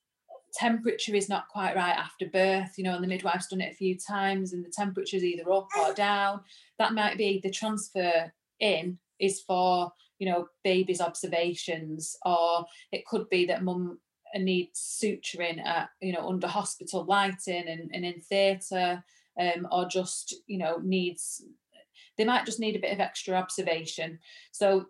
[0.58, 3.76] temperature is not quite right after birth, you know, and the midwife's done it a
[3.76, 6.40] few times and the temperature's either up or down,
[6.78, 13.28] that might be the transfer in is for, you know, baby's observations, or it could
[13.28, 13.98] be that mum
[14.36, 19.04] needs suturing at, you know, under hospital lighting and, and in theatre,
[19.40, 21.42] um, or just, you know, needs
[22.16, 24.18] they might just need a bit of extra observation.
[24.52, 24.86] So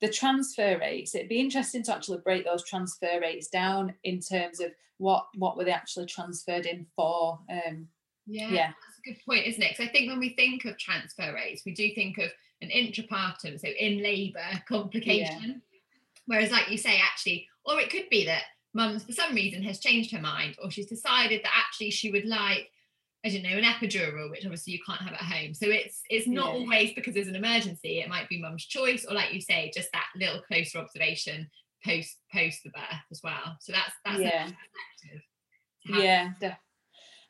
[0.00, 4.60] the transfer rates it'd be interesting to actually break those transfer rates down in terms
[4.60, 7.86] of what what were they actually transferred in for um
[8.26, 8.66] yeah, yeah.
[8.66, 11.62] that's a good point isn't it because i think when we think of transfer rates
[11.64, 12.30] we do think of
[12.60, 15.80] an intrapartum so in labor complication yeah.
[16.26, 18.42] whereas like you say actually or it could be that
[18.74, 22.26] mum's for some reason has changed her mind or she's decided that actually she would
[22.26, 22.70] like
[23.24, 25.52] I don't know, an epidural, which obviously you can't have at home.
[25.52, 26.60] So it's it's not yeah.
[26.60, 28.00] always because there's an emergency.
[28.00, 31.50] It might be mum's choice, or like you say, just that little closer observation
[31.84, 33.56] post post the birth as well.
[33.60, 34.50] So that's that's yeah,
[36.40, 36.54] yeah.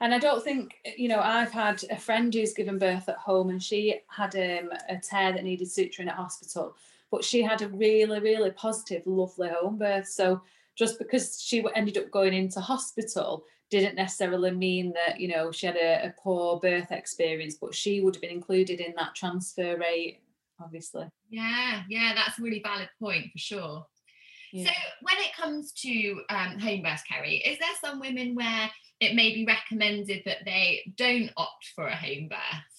[0.00, 1.20] And I don't think you know.
[1.20, 5.32] I've had a friend who's given birth at home, and she had um, a tear
[5.32, 6.76] that needed suturing at hospital,
[7.10, 10.06] but she had a really, really positive, lovely home birth.
[10.06, 10.42] So
[10.76, 15.66] just because she ended up going into hospital didn't necessarily mean that you know she
[15.66, 19.76] had a, a, poor birth experience but she would have been included in that transfer
[19.76, 20.20] rate
[20.60, 21.06] obviously.
[21.30, 23.86] Yeah yeah that's a really valid point for sure.
[24.52, 24.64] Yeah.
[24.64, 24.72] so
[25.02, 28.70] when it comes to um, home birth kerry is there some women where
[29.00, 32.77] it may be recommended that they don't opt for a home birth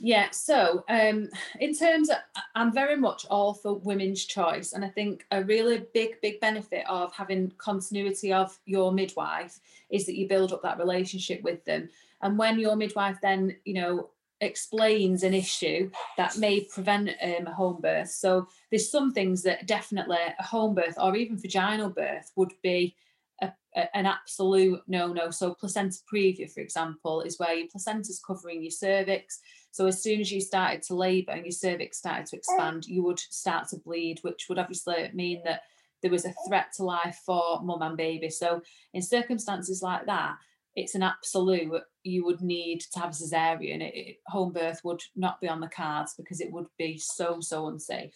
[0.00, 1.28] yeah, so um,
[1.60, 2.16] in terms of,
[2.54, 4.72] I'm very much all for women's choice.
[4.72, 9.58] And I think a really big, big benefit of having continuity of your midwife
[9.90, 11.88] is that you build up that relationship with them.
[12.22, 17.52] And when your midwife then, you know, explains an issue that may prevent um, a
[17.52, 18.10] home birth.
[18.10, 22.94] So there's some things that definitely a home birth or even vaginal birth would be
[23.42, 25.30] a, a, an absolute no no.
[25.30, 29.40] So placenta previa, for example, is where your placenta is covering your cervix.
[29.70, 33.02] So as soon as you started to labour and your cervix started to expand, you
[33.04, 35.62] would start to bleed, which would obviously mean that
[36.02, 38.30] there was a threat to life for mum and baby.
[38.30, 38.62] So
[38.94, 40.36] in circumstances like that,
[40.76, 43.82] it's an absolute you would need to have a cesarean.
[43.82, 47.38] It, it, home birth would not be on the cards because it would be so
[47.40, 48.14] so unsafe.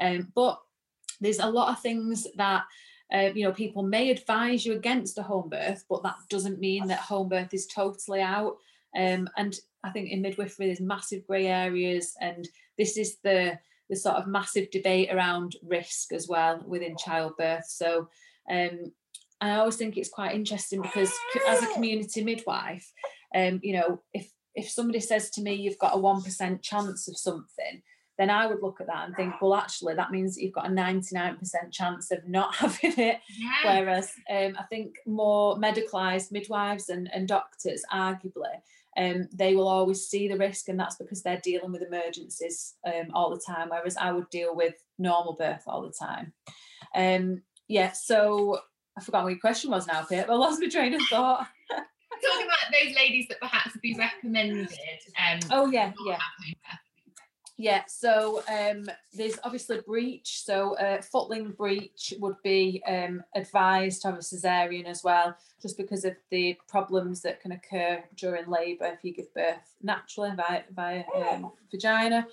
[0.00, 0.60] Um, but
[1.20, 2.64] there's a lot of things that
[3.12, 6.86] uh, you know people may advise you against a home birth, but that doesn't mean
[6.86, 8.56] that home birth is totally out.
[8.96, 9.54] Um, and
[9.84, 12.48] I think in midwifery there's massive grey areas, and
[12.78, 13.58] this is the
[13.90, 17.66] the sort of massive debate around risk as well within childbirth.
[17.66, 18.08] So
[18.50, 18.92] um,
[19.40, 21.12] I always think it's quite interesting because
[21.48, 22.90] as a community midwife,
[23.34, 27.08] um, you know, if if somebody says to me you've got a one percent chance
[27.08, 27.82] of something,
[28.22, 30.68] then I would look at that and think, well, actually, that means that you've got
[30.68, 31.36] a 99%
[31.72, 33.18] chance of not having it.
[33.36, 33.80] Yeah.
[33.80, 38.60] Whereas um, I think more medicalised midwives and, and doctors, arguably,
[38.96, 43.08] um, they will always see the risk, and that's because they're dealing with emergencies um,
[43.12, 43.70] all the time.
[43.70, 46.32] Whereas I would deal with normal birth all the time.
[46.94, 48.60] Um, yeah, so
[48.96, 50.28] I forgot what your question was now, Pip.
[50.30, 51.48] I lost my train of thought.
[51.70, 54.68] Talking about those ladies that perhaps would be recommended.
[55.18, 56.18] Um, oh yeah, yeah.
[57.58, 60.42] Yeah, so um, there's obviously breech.
[60.44, 65.76] So uh, footling breech would be um, advised to have a cesarean as well, just
[65.76, 70.62] because of the problems that can occur during labour if you give birth naturally via,
[70.74, 72.26] via um, vagina.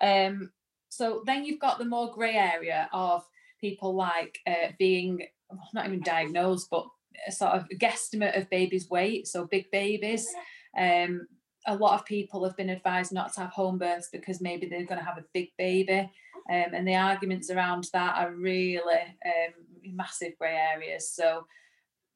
[0.00, 0.52] Um,
[0.90, 3.24] so then you've got the more grey area of
[3.60, 5.26] people like uh, being
[5.72, 6.86] not even diagnosed, but
[7.26, 9.26] a sort of guesstimate of baby's weight.
[9.26, 10.28] So big babies.
[10.76, 11.26] Um,
[11.68, 14.86] a lot of people have been advised not to have home births because maybe they're
[14.86, 16.10] going to have a big baby.
[16.50, 19.54] Um, and the arguments around that are really um,
[19.84, 21.12] massive grey areas.
[21.12, 21.46] So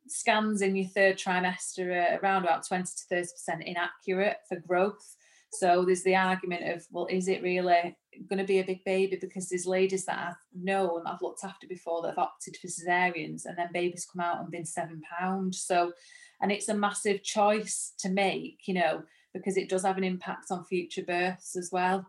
[0.08, 5.16] scans in your third trimester are around about 20 to 30% inaccurate for growth.
[5.52, 7.94] So there's the argument of, well, is it really
[8.28, 9.18] going to be a big baby?
[9.20, 13.44] Because there's ladies that I've known, I've looked after before that have opted for cesareans
[13.44, 15.60] and then babies come out and been seven pounds.
[15.60, 15.92] So,
[16.40, 19.02] and it's a massive choice to make, you know,
[19.34, 22.06] because it does have an impact on future births as well.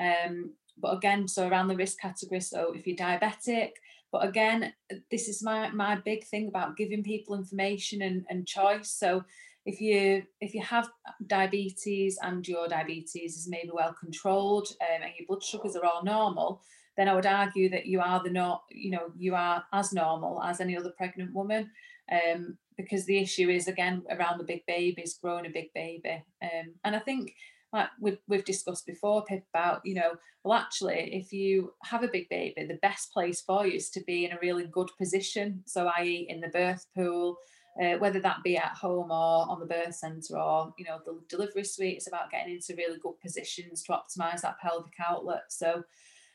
[0.00, 3.72] Um, but again, so around the risk category, so if you're diabetic,
[4.12, 4.72] but again,
[5.10, 8.90] this is my my big thing about giving people information and, and choice.
[8.90, 9.24] So
[9.66, 10.88] if you if you have
[11.26, 16.02] diabetes and your diabetes is maybe well controlled um, and your blood sugars are all
[16.02, 16.62] normal,
[16.96, 20.42] then I would argue that you are the not you know you are as normal
[20.42, 21.70] as any other pregnant woman.
[22.10, 26.22] Um, because the issue is again around the big babies growing a big baby.
[26.42, 27.34] Um, and i think
[27.72, 30.12] like we've, we've discussed before Pip, about you know
[30.42, 34.00] well actually if you have a big baby the best place for you is to
[34.06, 37.38] be in a really good position so i.e in the birth pool
[37.80, 41.18] uh, whether that be at home or on the birth centre or you know the
[41.28, 45.44] delivery suite it's about getting into really good positions to optimize that pelvic outlet.
[45.48, 45.84] So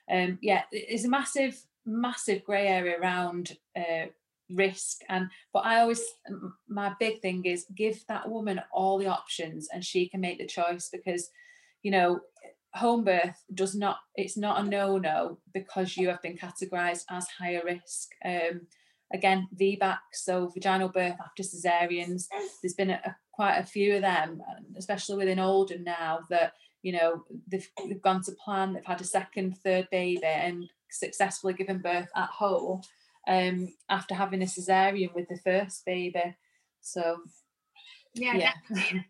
[0.09, 4.07] um, yeah it's a massive massive grey area around uh,
[4.51, 6.03] risk and but i always
[6.67, 10.45] my big thing is give that woman all the options and she can make the
[10.45, 11.29] choice because
[11.81, 12.19] you know
[12.75, 17.61] home birth does not it's not a no-no because you have been categorized as higher
[17.63, 18.09] risk.
[18.23, 18.67] Um
[19.13, 22.25] again vbac so vaginal birth after cesareans
[22.61, 24.41] there's been a, a, quite a few of them
[24.77, 29.05] especially within oldham now that you know they've, they've gone to plan they've had a
[29.05, 32.81] second third baby and successfully given birth at home
[33.27, 36.35] um, after having a cesarean with the first baby.
[36.81, 37.17] So
[38.13, 38.53] yeah, yeah.
[38.69, 39.03] having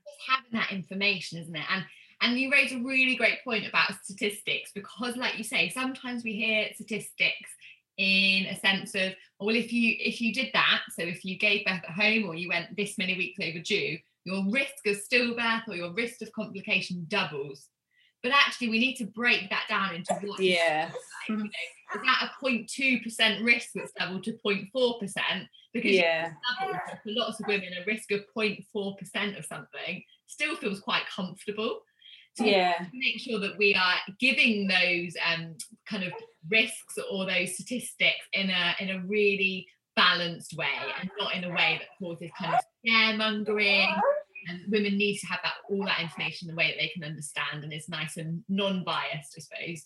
[0.53, 1.65] that information, isn't it?
[1.71, 1.85] And
[2.21, 6.33] and you raise a really great point about statistics because, like you say, sometimes we
[6.33, 7.51] hear statistics
[7.97, 11.65] in a sense of, well, if you if you did that, so if you gave
[11.65, 15.75] birth at home or you went this many weeks overdue, your risk of stillbirth or
[15.75, 17.67] your risk of complication doubles.
[18.23, 20.39] But actually, we need to break that down into what.
[20.39, 20.89] Yeah.
[20.89, 21.49] Like, you know,
[21.95, 25.01] is that a 0.2% risk that's doubled to 0.4%?
[25.73, 26.31] Because yeah.
[26.69, 31.81] for lots of women, a risk of 0.4% of something still feels quite comfortable.
[32.35, 32.85] So yeah.
[32.93, 36.11] make sure that we are giving those um, kind of
[36.49, 40.67] risks or those statistics in a in a really balanced way
[40.99, 43.97] and not in a way that causes kind of scaremongering.
[44.47, 47.03] And women need to have that all that information in a way that they can
[47.03, 49.85] understand and is nice and non-biased, I suppose.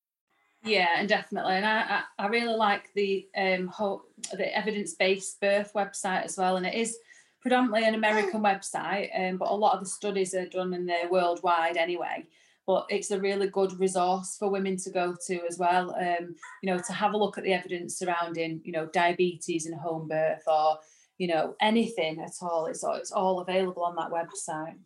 [0.63, 5.41] Yeah, and definitely, and I I, I really like the um whole, the evidence based
[5.41, 6.97] birth website as well, and it is
[7.41, 11.07] predominantly an American website, um, but a lot of the studies are done in the
[11.09, 12.25] worldwide anyway.
[12.67, 15.95] But it's a really good resource for women to go to as well.
[15.95, 19.79] Um, you know, to have a look at the evidence surrounding, you know, diabetes and
[19.79, 20.77] home birth or,
[21.17, 22.67] you know, anything at all.
[22.67, 24.77] It's all, it's all available on that website.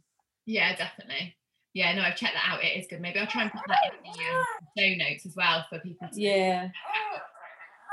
[0.45, 1.35] Yeah, definitely.
[1.75, 2.63] Yeah, no, I've checked that out.
[2.63, 3.01] It is good.
[3.01, 4.45] Maybe I'll try and put that in the um,
[4.77, 6.69] show notes as well for people to Yeah.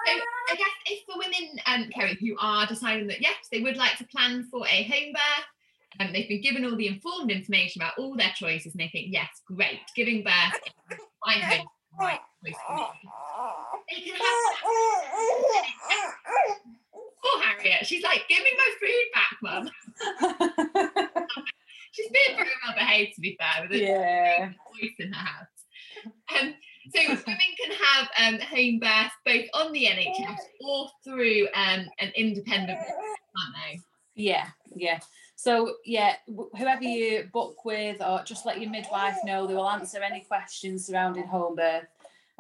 [0.07, 3.77] So I guess if for women, um, Kerry, who are deciding that yes, they would
[3.77, 5.47] like to plan for a home birth,
[5.99, 8.89] and um, they've been given all the informed information about all their choices, and they
[8.89, 10.61] think, yes, great, giving birth
[10.93, 11.67] is my home,
[11.99, 12.83] right choice for me.
[13.91, 14.55] They can have
[17.23, 21.09] Poor Harriet, she's like, give me my food back, mum.
[21.93, 24.47] she's been very well behaved, to be fair, with a Yeah.
[24.49, 25.47] voice in her house.
[26.41, 26.55] Um,
[26.95, 32.13] so women can have um, home births both on the NHS or through um, an
[32.17, 33.81] independent, can't they?
[34.15, 34.99] Yeah, yeah.
[35.37, 40.03] So yeah, whoever you book with, or just let your midwife know, they will answer
[40.03, 41.87] any questions surrounding home birth.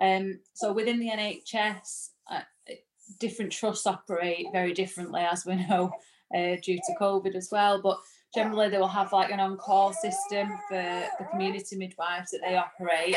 [0.01, 2.41] Um, so within the NHS, uh,
[3.19, 5.93] different trusts operate very differently, as we know,
[6.35, 7.81] uh, due to COVID as well.
[7.81, 7.99] But
[8.35, 10.83] generally, they will have like an on-call system for
[11.19, 13.17] the community midwives that they operate,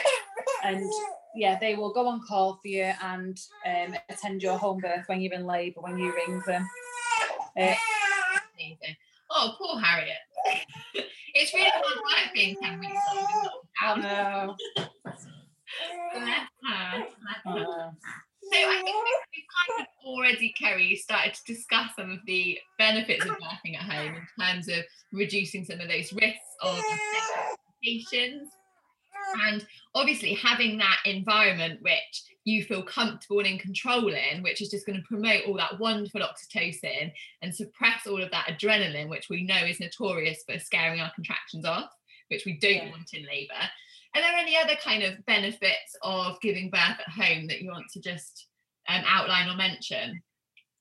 [0.63, 0.89] and
[1.35, 5.21] yeah, they will go on call for you and um, attend your home birth when
[5.21, 6.67] you're in labour when you ring them.
[7.59, 7.73] Uh,
[9.31, 10.17] Oh, poor Harriet.
[11.33, 13.49] it's really hard work being 10 weeks old.
[13.81, 14.55] I know.
[15.03, 16.19] Bless her.
[16.67, 17.05] I
[17.43, 17.55] her.
[17.55, 17.91] know.
[18.51, 19.07] So I think
[19.67, 23.75] we- we've kind of already, Kerry, started to discuss some of the benefits of birthing
[23.75, 26.81] at home in terms of reducing some of those risks of
[27.83, 28.49] complications.
[29.47, 34.69] And obviously having that environment which you feel comfortable and in control in, which is
[34.69, 39.29] just going to promote all that wonderful oxytocin and suppress all of that adrenaline, which
[39.29, 41.89] we know is notorious for scaring our contractions off,
[42.27, 42.89] which we don't Yeah.
[42.91, 43.69] want in labour.
[44.13, 47.89] Are there any other kind of benefits of giving birth at home that you want
[47.93, 48.47] to just
[48.87, 50.21] um, outline or mention?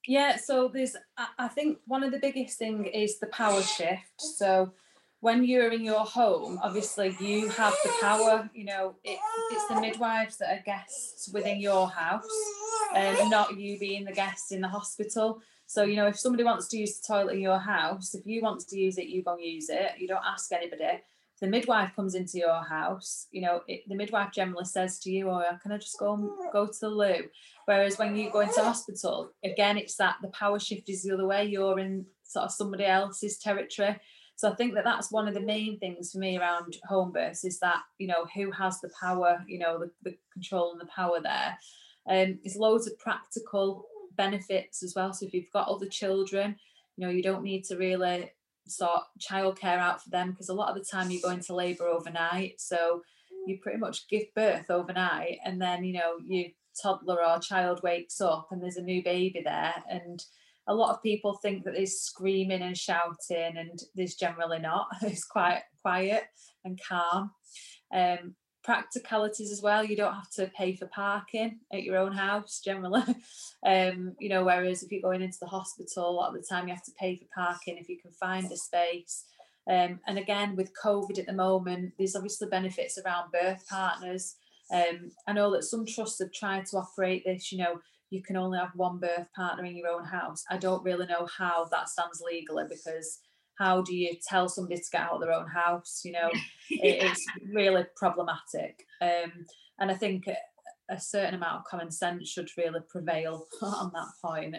[0.07, 0.97] Yeah, so there's,
[1.39, 4.21] I think one of the biggest thing is the power shift.
[4.21, 4.73] So
[5.21, 9.19] when you're in your home, obviously you have the power, you know, it,
[9.51, 12.29] it's the midwives that are guests within your house
[12.95, 15.41] and not you being the guest in the hospital.
[15.65, 18.43] So, you know, if somebody wants to use the toilet in your house, if you
[18.43, 19.93] want to use it, you go use it.
[19.99, 20.85] You don't ask anybody.
[20.85, 25.11] If the midwife comes into your house, you know, it, the midwife generally says to
[25.11, 27.25] you, oh, can I just go go to the loo?
[27.67, 31.27] Whereas when you go into hospital, again, it's that the power shift is the other
[31.27, 31.45] way.
[31.45, 33.97] You're in sort of somebody else's territory.
[34.37, 37.45] So I think that that's one of the main things for me around home births
[37.45, 40.87] is that you know who has the power, you know, the, the control and the
[40.87, 41.57] power there.
[42.09, 43.87] Um, there's loads of practical
[44.17, 45.13] benefits as well.
[45.13, 46.57] So if you've got other children,
[46.97, 48.33] you know, you don't need to really
[48.67, 51.87] sort childcare out for them because a lot of the time you go into labour
[51.87, 52.61] overnight.
[52.61, 53.03] So
[53.47, 56.47] you pretty much give birth overnight and then you know your
[56.83, 60.25] toddler or child wakes up and there's a new baby there and
[60.67, 64.87] a lot of people think that there's screaming and shouting and there's generally not.
[65.03, 66.25] It's quite quiet
[66.65, 67.31] and calm.
[67.95, 72.61] Um practicalities as well you don't have to pay for parking at your own house
[72.65, 73.03] generally.
[73.67, 76.69] Um you know whereas if you're going into the hospital a lot of the time
[76.69, 79.25] you have to pay for parking if you can find a space.
[79.71, 84.37] Um, and again, with COVID at the moment, there's obviously benefits around birth partners.
[84.73, 88.37] Um, I know that some trusts have tried to operate this, you know, you can
[88.37, 90.45] only have one birth partner in your own house.
[90.49, 93.21] I don't really know how that stands legally because
[93.59, 96.03] how do you tell somebody to get out of their own house?
[96.05, 96.31] You know,
[96.71, 98.87] it, it's really problematic.
[99.01, 99.33] Um,
[99.79, 100.37] and I think a,
[100.89, 104.57] a certain amount of common sense should really prevail on that point.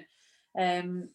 [0.58, 1.10] Um,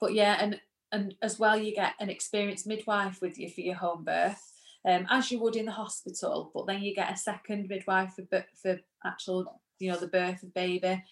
[0.00, 0.60] but yeah, and
[0.92, 4.49] and as well you get an experienced midwife with you for your home birth
[4.86, 8.44] um, as you would in the hospital but then you get a second midwife for,
[8.60, 11.02] for actual you know the birth of baby.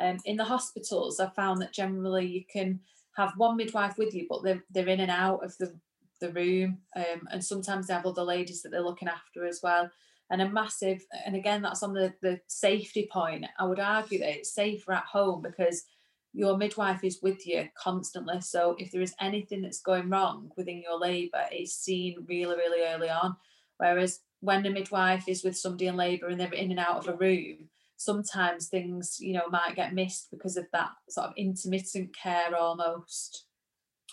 [0.00, 2.80] Um, in the hospitals I've found that generally you can
[3.16, 5.74] have one midwife with you but they're, they're in and out of the,
[6.20, 9.90] the room um, and sometimes they have other ladies that they're looking after as well.
[10.30, 13.46] And a massive and again that's on the, the safety point.
[13.58, 15.84] I would argue that it's safer at home because
[16.32, 18.40] your midwife is with you constantly.
[18.40, 22.86] So if there is anything that's going wrong within your labour, it's seen really, really
[22.86, 23.36] early on.
[23.78, 27.08] Whereas when a midwife is with somebody in labour and they're in and out of
[27.08, 32.14] a room, sometimes things, you know, might get missed because of that sort of intermittent
[32.16, 33.46] care almost.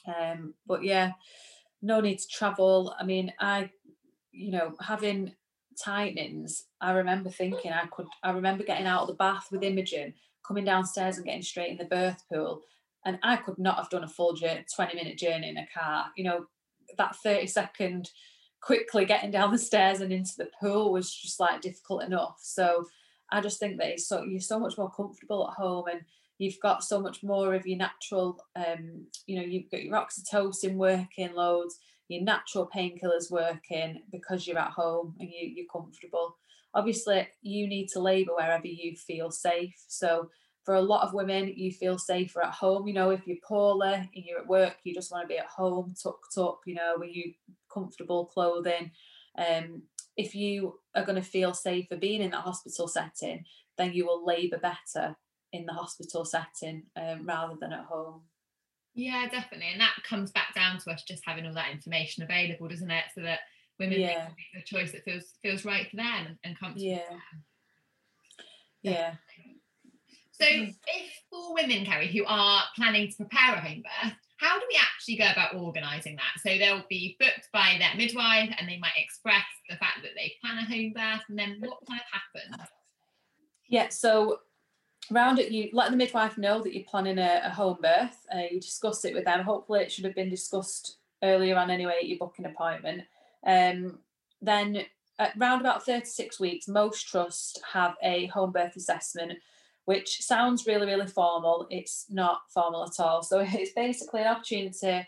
[0.07, 1.13] Um, but yeah,
[1.81, 2.95] no need to travel.
[2.99, 3.69] I mean, I,
[4.31, 5.33] you know, having
[5.83, 8.07] tightenings, I remember thinking I could.
[8.23, 10.13] I remember getting out of the bath with Imogen,
[10.47, 12.61] coming downstairs and getting straight in the birth pool,
[13.05, 16.05] and I could not have done a full journey, twenty minute journey in a car.
[16.15, 16.45] You know,
[16.97, 18.09] that thirty second
[18.61, 22.37] quickly getting down the stairs and into the pool was just like difficult enough.
[22.41, 22.85] So
[23.31, 26.01] I just think that it's so you're so much more comfortable at home and
[26.39, 30.75] you've got so much more of your natural um, you know, you've got your oxytocin
[30.75, 31.77] working loads,
[32.07, 36.35] your natural painkillers working because you're at home and you, you're comfortable.
[36.75, 39.73] Obviously, you need to labour wherever you feel safe.
[39.87, 40.29] So
[40.63, 42.87] for a lot of women, you feel safer at home.
[42.87, 45.45] You know, if you're poorly and you're at work, you just want to be at
[45.45, 47.33] home, tucked up, you know, with you
[47.73, 48.91] comfortable clothing.
[49.37, 49.83] Um,
[50.17, 53.45] if you are going to feel safer being in that hospital setting,
[53.77, 55.15] then you will labour better
[55.53, 58.21] in the hospital setting um, rather than at home.
[58.95, 59.67] Yeah, definitely.
[59.71, 63.03] And that comes back down to us just having all that information available, doesn't it?
[63.13, 63.39] So that
[63.79, 64.27] women yeah.
[64.53, 66.85] make a choice that feels feels right for them and comfortable.
[66.85, 67.01] Yeah.
[68.81, 69.13] Yeah.
[70.31, 74.65] So if for women, Kerry, who are planning to prepare a home birth, how do
[74.67, 76.41] we actually go about organising that?
[76.43, 80.33] So they'll be booked by their midwife and they might express the fact that they
[80.41, 82.21] plan a home birth and then what kind of
[82.51, 82.69] happens?
[83.69, 84.39] Yeah, so
[85.11, 88.25] around it, you let the midwife know that you're planning a, a home birth.
[88.33, 89.41] Uh, you discuss it with them.
[89.41, 93.03] Hopefully, it should have been discussed earlier on anyway at your booking appointment.
[93.45, 93.99] Um,
[94.41, 94.83] then
[95.19, 99.33] around about 36 weeks, most trusts have a home birth assessment
[99.85, 101.67] which sounds really, really formal.
[101.69, 103.21] It's not formal at all.
[103.21, 105.07] So it's basically an opportunity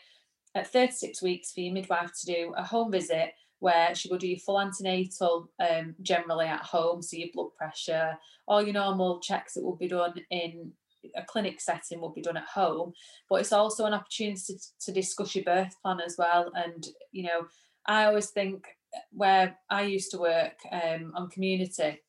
[0.56, 4.28] at 36 weeks for your midwife to do a home visit where she will do
[4.28, 8.16] your full antenatal um, generally at home, so your blood pressure,
[8.48, 10.72] all your normal checks that will be done in
[11.16, 12.94] a clinic setting will be done at home.
[13.28, 16.52] But it's also an opportunity to, to discuss your birth plan as well.
[16.54, 17.48] And, you know,
[17.88, 18.68] I always think
[19.12, 22.02] where I used to work um, on community,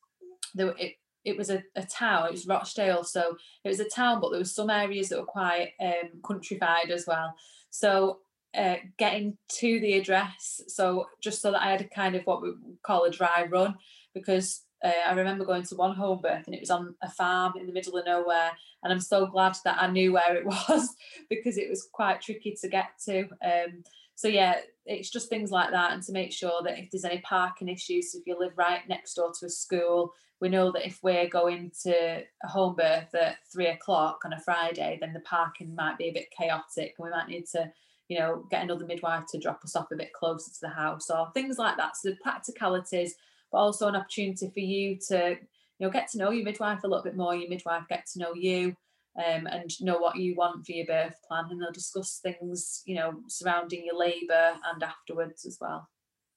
[0.54, 4.20] there, it, it was a, a town, it was Rochdale, so it was a town,
[4.20, 7.34] but there were some areas that were quite um, countrified as well.
[7.70, 8.20] So
[8.56, 12.42] uh, getting to the address, so just so that I had a kind of what
[12.42, 12.52] we
[12.82, 13.76] call a dry run,
[14.14, 17.54] because uh, I remember going to one home birth and it was on a farm
[17.58, 18.52] in the middle of nowhere,
[18.82, 20.94] and I'm so glad that I knew where it was
[21.28, 23.28] because it was quite tricky to get to.
[23.44, 23.84] Um,
[24.18, 27.20] so yeah, it's just things like that, and to make sure that if there's any
[27.20, 30.98] parking issues, if you live right next door to a school, we know that if
[31.04, 35.72] we're going to a home birth at three o'clock on a Friday, then the parking
[35.72, 37.70] might be a bit chaotic, and we might need to,
[38.08, 41.10] you know, get another midwife to drop us off a bit closer to the house,
[41.10, 41.96] or things like that.
[41.96, 43.14] So the practicalities,
[43.52, 45.36] but also an opportunity for you to,
[45.78, 47.36] you know, get to know your midwife a little bit more.
[47.36, 48.74] Your midwife get to know you
[49.18, 51.46] um, and know what you want for your birth plan.
[51.50, 55.88] And they'll discuss things, you know, surrounding your labour and afterwards as well.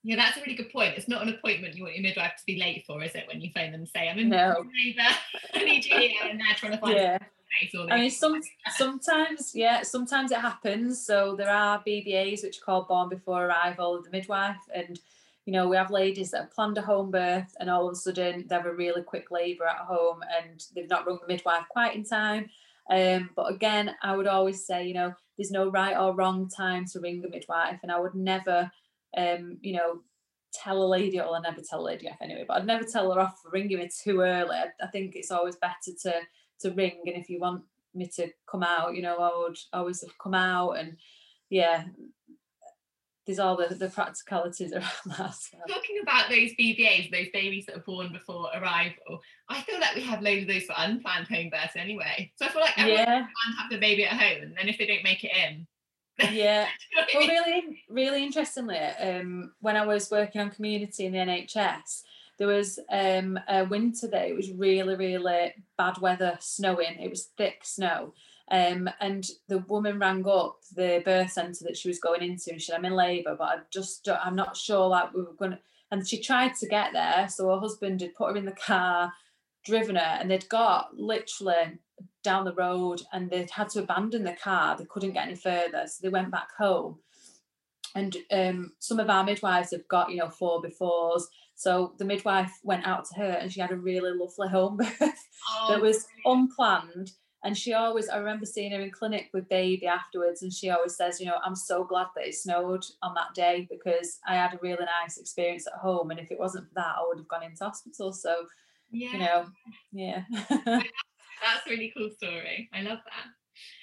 [0.04, 0.96] Yeah, that's a really good point.
[0.98, 3.28] It's not an appointment you want your midwife to be late for, is it?
[3.28, 4.66] When you phone them and say, "I'm in no.
[4.86, 5.16] labour,
[5.54, 6.96] I need you here," and they're trying to find.
[6.96, 7.18] Yeah.
[7.90, 8.42] I mean, some
[8.76, 11.06] sometimes, yeah, sometimes it happens.
[11.06, 15.00] So there are BBAs which are called born before arrival of the midwife, and
[15.46, 17.96] you know we have ladies that have planned a home birth, and all of a
[17.96, 21.66] sudden they have a really quick labour at home, and they've not rung the midwife
[21.70, 22.50] quite in time,
[22.90, 26.86] um, but again, I would always say, you know, there's no right or wrong time
[26.86, 28.72] to ring a midwife, and I would never,
[29.18, 30.02] um, you know,
[30.54, 33.12] tell a lady, or I never tell a lady off anyway, but I'd never tell
[33.12, 34.56] her off for ringing me too early.
[34.56, 36.22] I, I think it's always better to
[36.62, 37.64] to ring, and if you want
[37.94, 40.98] me to come out, you know, I would always have come out, and
[41.50, 41.86] yeah,
[43.32, 44.84] there's all the, the practicalities around
[45.18, 45.34] that.
[45.34, 45.58] So.
[45.68, 50.02] Talking about those BBAs, those babies that are born before arrival, I feel like we
[50.02, 52.32] have loads of those for unplanned home births anyway.
[52.36, 53.20] So I feel like everyone yeah.
[53.20, 55.68] can have the baby at home, and then if they don't make it in.
[56.32, 56.68] Yeah.
[57.16, 62.04] well, really, really interestingly, um, when I was working on community in the NHS,
[62.38, 64.30] there was um, a winter day.
[64.30, 67.00] It was really, really bad weather, snowing.
[67.00, 68.14] It was thick snow.
[68.52, 72.60] Um, and the woman rang up the birth centre that she was going into and
[72.60, 75.52] she said, I'm in labour, but I just, I'm not sure like we were going
[75.52, 75.60] to.
[75.90, 77.28] And she tried to get there.
[77.30, 79.14] So her husband had put her in the car,
[79.66, 81.80] driven her, and they'd got literally
[82.24, 84.78] down the road and they'd had to abandon the car.
[84.78, 85.86] They couldn't get any further.
[85.88, 87.00] So they went back home.
[87.96, 91.28] And um, some of our midwives have got, you know, four-by-fours.
[91.56, 95.28] So the midwife went out to her and she had a really lovely home birth
[95.50, 97.12] oh, that was unplanned
[97.44, 100.96] and she always, I remember seeing her in clinic with baby afterwards, and she always
[100.96, 104.54] says, you know, I'm so glad that it snowed on that day because I had
[104.54, 106.12] a really nice experience at home.
[106.12, 108.14] And if it wasn't for that, I would have gone into hospital.
[108.14, 108.46] So,
[108.92, 109.12] yeah.
[109.12, 109.46] you know,
[109.92, 110.24] yeah.
[110.66, 112.70] That's a really cool story.
[112.74, 113.00] I love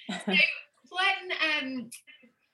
[0.07, 0.37] that.
[0.89, 1.89] So when um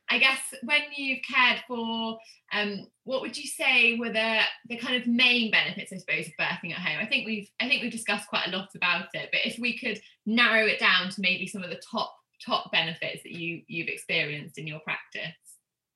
[0.10, 2.20] I guess when you've cared for,
[2.53, 6.34] um, what would you say were the the kind of main benefits, I suppose, of
[6.39, 6.99] birthing at home?
[7.01, 9.78] I think we've I think we've discussed quite a lot about it, but if we
[9.78, 13.88] could narrow it down to maybe some of the top top benefits that you you've
[13.88, 15.34] experienced in your practice.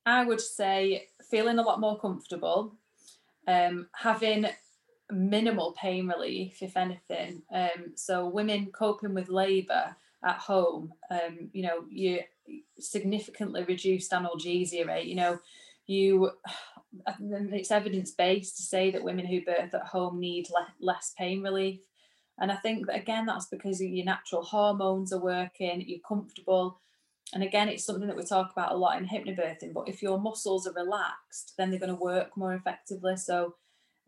[0.05, 2.76] I would say feeling a lot more comfortable,
[3.47, 4.47] um, having
[5.12, 7.41] minimal pain relief, if anything.
[7.53, 12.22] Um, so women coping with labour at home, um, you know, you
[12.80, 15.08] significantly reduced analgesia rate.
[15.08, 15.39] You know,
[15.88, 16.32] you
[17.22, 21.41] it's evidence based to say that women who birth at home need le- less pain
[21.41, 21.80] relief.
[22.39, 26.80] And I think that again, that's because your natural hormones are working, you're comfortable.
[27.34, 29.74] And again, it's something that we talk about a lot in hypnobirthing.
[29.74, 33.18] But if your muscles are relaxed, then they're going to work more effectively.
[33.18, 33.56] So,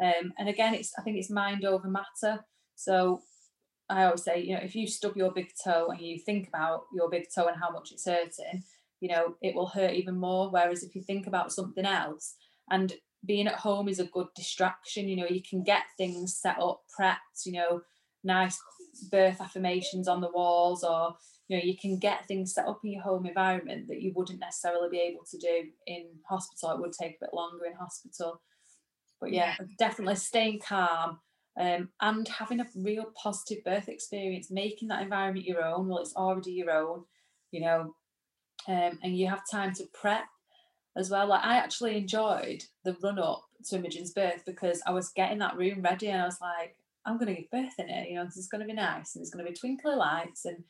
[0.01, 2.43] um, and again, it's I think it's mind over matter.
[2.75, 3.21] So
[3.91, 6.83] I always say, you know, if you stub your big toe and you think about
[6.93, 8.63] your big toe and how much it's hurting,
[8.99, 10.49] you know, it will hurt even more.
[10.49, 12.35] Whereas if you think about something else,
[12.69, 12.93] and
[13.25, 16.81] being at home is a good distraction, you know, you can get things set up,
[16.99, 17.81] prepped, you know,
[18.23, 18.59] nice
[19.11, 21.15] birth affirmations on the walls, or
[21.47, 24.39] you know, you can get things set up in your home environment that you wouldn't
[24.39, 26.71] necessarily be able to do in hospital.
[26.71, 28.41] It would take a bit longer in hospital.
[29.19, 31.19] But yeah, definitely staying calm
[31.59, 35.87] um, and having a real positive birth experience, making that environment your own.
[35.87, 37.03] Well, it's already your own,
[37.51, 37.95] you know,
[38.67, 40.25] um, and you have time to prep
[40.95, 41.27] as well.
[41.27, 45.57] Like I actually enjoyed the run up to Imogen's birth because I was getting that
[45.57, 46.75] room ready and I was like,
[47.05, 48.09] I'm going to give birth in it.
[48.09, 50.63] You know, is going to be nice and there's going to be twinkly lights and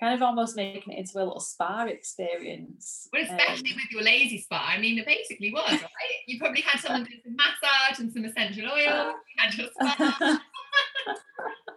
[0.00, 3.08] kind of almost making it into a little spa experience.
[3.12, 4.72] Well, especially um, with your Lay-Z-Spa.
[4.74, 6.20] I mean, it basically was, right?
[6.26, 9.12] You probably had someone do some massage and some essential oil.
[9.12, 10.40] You had your spa.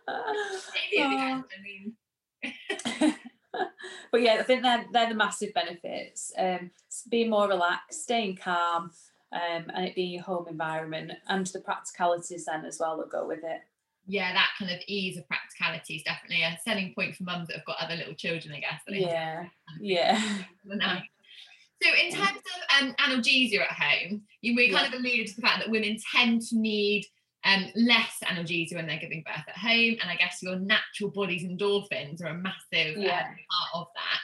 [0.08, 1.94] I mean.
[4.12, 6.32] but yeah, I think they're they're the massive benefits.
[6.38, 6.72] Um,
[7.10, 8.92] being more relaxed, staying calm,
[9.32, 13.28] um, and it being your home environment, and the practicalities then as well that go
[13.28, 13.62] with it
[14.06, 17.58] yeah, that kind of ease of practicality is definitely a selling point for mums that
[17.58, 18.82] have got other little children, I guess.
[18.88, 19.46] Yeah,
[19.80, 20.22] yeah.
[21.82, 24.98] So, in terms of um, analgesia at home, you, we kind yeah.
[24.98, 27.06] of alluded to the fact that women tend to need
[27.46, 31.44] um, less analgesia when they're giving birth at home, and I guess your natural body's
[31.44, 33.20] endorphins are a massive um, yeah.
[33.20, 34.20] um, part of that.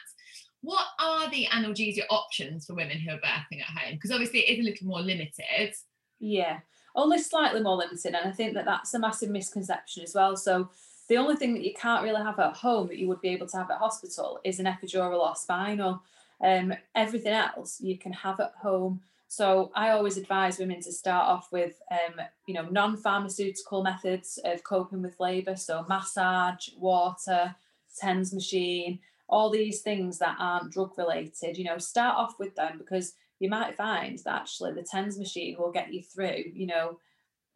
[0.62, 3.94] What are the analgesia options for women who are birthing at home?
[3.94, 5.74] Because obviously it is a little more limited.
[6.20, 6.60] Yeah
[7.00, 8.14] only slightly more limited.
[8.14, 10.36] And I think that that's a massive misconception as well.
[10.36, 10.70] So
[11.08, 13.48] the only thing that you can't really have at home that you would be able
[13.48, 16.04] to have at hospital is an epidural or spinal.
[16.42, 19.02] Um, everything else you can have at home.
[19.28, 24.64] So I always advise women to start off with, um, you know, non-pharmaceutical methods of
[24.64, 25.56] coping with labour.
[25.56, 27.56] So massage, water,
[28.00, 31.58] TENS machine, all these things that aren't drug related.
[31.58, 35.56] You know, start off with them because you might find that actually the TENS machine
[35.58, 37.00] will get you through, you know,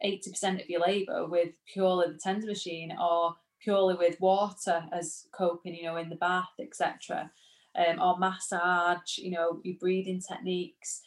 [0.04, 5.74] 80% of your labour with purely the TENS machine or purely with water as coping,
[5.74, 7.30] you know, in the bath, etc.
[7.76, 11.02] Um, or massage, you know, your breathing techniques.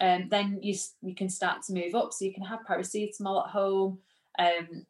[0.00, 2.12] And um, then you you can start to move up.
[2.12, 3.98] So you can have paracetamol at home.
[4.38, 4.86] Um,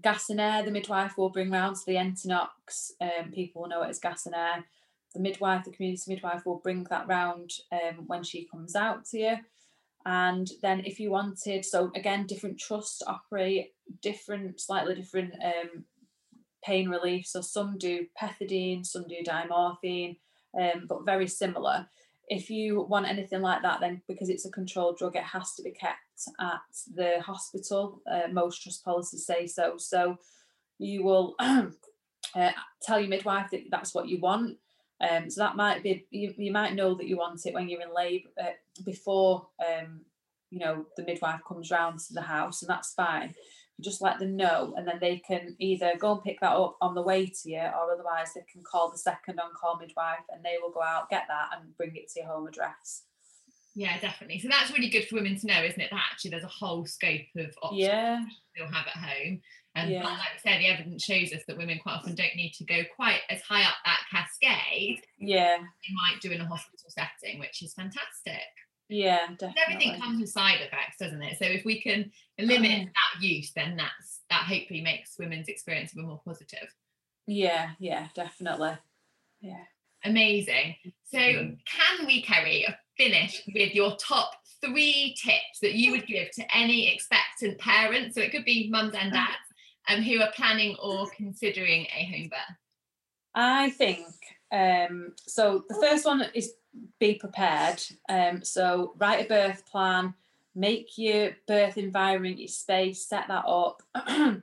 [0.00, 2.92] gas and air, the midwife will bring round to the Entonox.
[3.00, 4.64] Um, people will know it as gas and air
[5.12, 9.18] the midwife, the community midwife will bring that round um, when she comes out to
[9.18, 9.36] you.
[10.04, 15.84] And then if you wanted, so again, different trusts operate different, slightly different um,
[16.64, 17.26] pain relief.
[17.26, 20.16] So some do pethidine, some do diamorphine,
[20.58, 21.86] um, but very similar.
[22.28, 25.62] If you want anything like that, then because it's a controlled drug, it has to
[25.62, 25.98] be kept
[26.40, 26.60] at
[26.94, 28.00] the hospital.
[28.10, 29.74] Uh, most trust policies say so.
[29.76, 30.16] So
[30.78, 31.70] you will uh,
[32.82, 34.56] tell your midwife that that's what you want.
[35.08, 37.82] Um, so that might be you, you might know that you want it when you're
[37.82, 38.50] in labour uh,
[38.84, 40.00] before um,
[40.50, 43.34] you know the midwife comes round to the house, and that's fine.
[43.78, 46.76] You just let them know, and then they can either go and pick that up
[46.80, 50.44] on the way to you, or otherwise they can call the second on-call midwife, and
[50.44, 53.04] they will go out get that and bring it to your home address.
[53.74, 54.38] Yeah, definitely.
[54.38, 55.88] So that's really good for women to know, isn't it?
[55.90, 58.22] That actually there's a whole scope of options yeah.
[58.56, 59.40] they'll have at home.
[59.74, 60.04] And yeah.
[60.04, 62.82] like I said, the evidence shows us that women quite often don't need to go
[62.94, 65.00] quite as high up that cascade.
[65.18, 65.56] Yeah.
[65.58, 68.42] They might do in a hospital setting, which is fantastic.
[68.88, 69.62] Yeah, definitely.
[69.66, 71.38] Everything comes with side effects, doesn't it?
[71.38, 72.90] So if we can limit oh.
[72.92, 76.68] that use, then that's that hopefully makes women's experience a bit more positive.
[77.26, 78.76] Yeah, yeah, definitely.
[79.40, 79.64] Yeah.
[80.04, 80.76] Amazing.
[81.04, 82.66] So can we, Kerry,
[82.98, 88.16] finish with your top three tips that you would give to any expectant parents?
[88.16, 89.14] So it could be mums and mm.
[89.14, 89.51] dads
[89.88, 92.56] um, who are planning or considering a home birth?
[93.34, 94.06] I think
[94.52, 96.52] Um, so the first one is
[96.98, 97.82] be prepared.
[98.08, 100.14] Um, so write a birth plan,
[100.54, 103.82] make your birth environment, your space, set that up.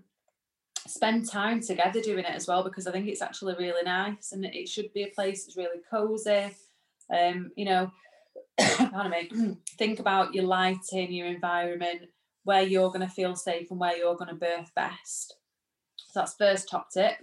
[0.87, 4.43] Spend time together doing it as well because I think it's actually really nice and
[4.43, 6.55] it should be a place that's really cozy.
[7.15, 7.91] Um, you know,
[8.59, 12.09] pardon me, think about your lighting, your environment,
[12.49, 15.35] where you're going to feel safe and where you're going to birth best.
[15.97, 17.19] So that's first top tip.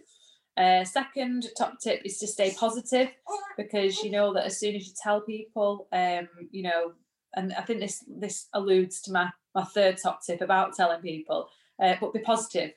[0.57, 3.09] Uh, second top tip is to stay positive
[3.57, 6.93] because you know that as soon as you tell people, um, you know,
[7.35, 11.49] and I think this this alludes to my my third top tip about telling people,
[11.83, 12.71] uh, but be positive.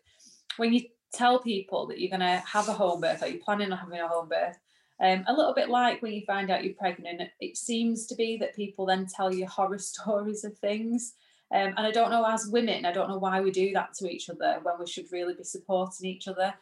[0.58, 3.72] When you tell people that you're going to have a home birth or you're planning
[3.72, 4.58] on having a home birth,
[5.00, 8.38] um, a little bit like when you find out you're pregnant, it seems to be
[8.38, 11.14] that people then tell you horror stories of things.
[11.52, 14.10] Um, and I don't know, as women, I don't know why we do that to
[14.10, 16.54] each other when we should really be supporting each other.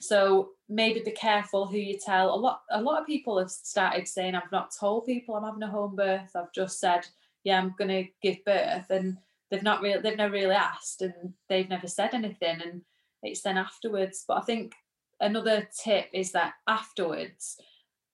[0.00, 2.34] So maybe be careful who you tell.
[2.34, 5.62] A lot, a lot of people have started saying, "I've not told people I'm having
[5.62, 6.30] a home birth.
[6.34, 7.06] I've just said,
[7.44, 9.18] yeah, I'm going to give birth," and
[9.50, 12.82] they've not really, they've never really asked, and they've never said anything, and
[13.22, 14.24] it's then afterwards.
[14.26, 14.74] But I think
[15.20, 17.58] another tip is that afterwards,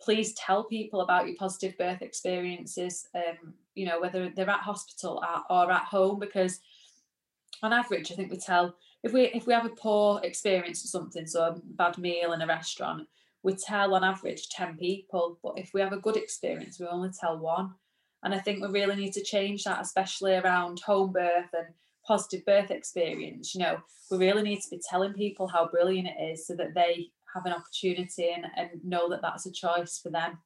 [0.00, 3.06] please tell people about your positive birth experiences.
[3.14, 6.60] Um, you know, whether they're at hospital or at home, because
[7.62, 10.88] on average, I think we tell if we if we have a poor experience or
[10.88, 13.06] something, so a bad meal in a restaurant,
[13.42, 15.38] we tell on average 10 people.
[15.42, 17.74] But if we have a good experience, we only tell one.
[18.24, 21.68] And I think we really need to change that, especially around home birth and
[22.04, 23.54] positive birth experience.
[23.54, 23.78] You know,
[24.10, 27.46] we really need to be telling people how brilliant it is so that they have
[27.46, 30.38] an opportunity and, and know that that's a choice for them.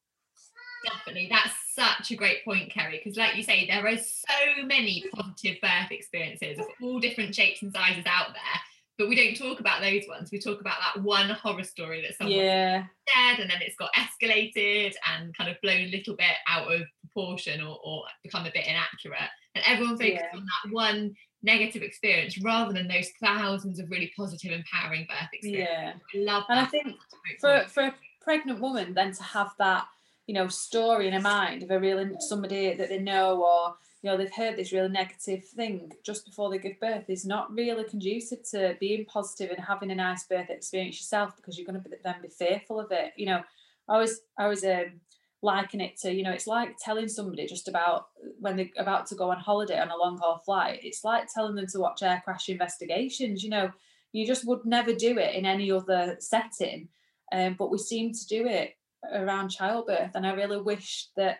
[0.84, 1.28] Definitely.
[1.30, 5.60] That's such a great point, Kerry, because like you say, there are so many positive
[5.60, 8.60] birth experiences of all different shapes and sizes out there.
[8.98, 10.30] But we don't talk about those ones.
[10.30, 12.84] We talk about that one horror story that someone yeah.
[13.08, 16.82] said and then it's got escalated and kind of blown a little bit out of
[17.00, 19.30] proportion or, or become a bit inaccurate.
[19.54, 20.38] And everyone focuses yeah.
[20.38, 26.00] on that one negative experience rather than those thousands of really positive, empowering birth experiences.
[26.12, 26.20] Yeah.
[26.20, 26.58] I love that.
[26.58, 26.96] And I think
[27.40, 29.86] for, for a pregnant woman then to have that
[30.30, 34.08] you know story in a mind of a real somebody that they know or you
[34.08, 37.82] know they've heard this really negative thing just before they give birth is not really
[37.82, 41.90] conducive to being positive and having a nice birth experience yourself because you're going to
[42.04, 43.42] then be fearful of it you know.
[43.88, 45.00] I was i was um,
[45.42, 49.16] liking it to you know it's like telling somebody just about when they're about to
[49.16, 52.22] go on holiday on a long haul flight it's like telling them to watch air
[52.24, 53.72] crash investigations you know.
[54.12, 56.88] You just would never do it in any other setting
[57.32, 58.74] um, but we seem to do it
[59.12, 61.38] around childbirth and i really wish that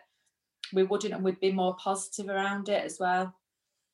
[0.73, 3.33] we wouldn't and we'd be more positive around it as well.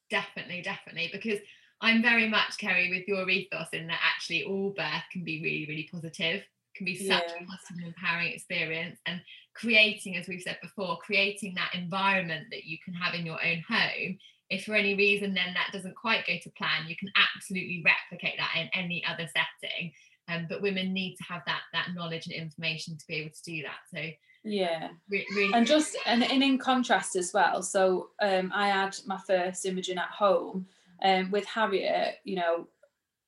[0.09, 1.39] Definitely definitely because
[1.81, 5.65] i'm very much kerry with your ethos in that actually all birth can be really
[5.67, 6.43] really positive
[6.77, 7.43] can be such yeah.
[7.43, 9.19] a positive and empowering experience and
[9.53, 13.63] creating as we've said before creating that environment that you can have in your own
[13.67, 14.17] home.
[14.49, 18.37] If for any reason then that doesn't quite go to plan you can absolutely replicate
[18.37, 19.91] that in any other setting
[20.27, 23.43] um, but women need to have that that knowledge and information to be able to
[23.43, 23.79] do that.
[23.93, 24.09] So
[24.43, 24.89] yeah.
[25.09, 29.17] re- really and just and, and in contrast as well so um, i had my
[29.27, 30.65] first Imogen at home
[31.03, 32.67] um, with harriet you know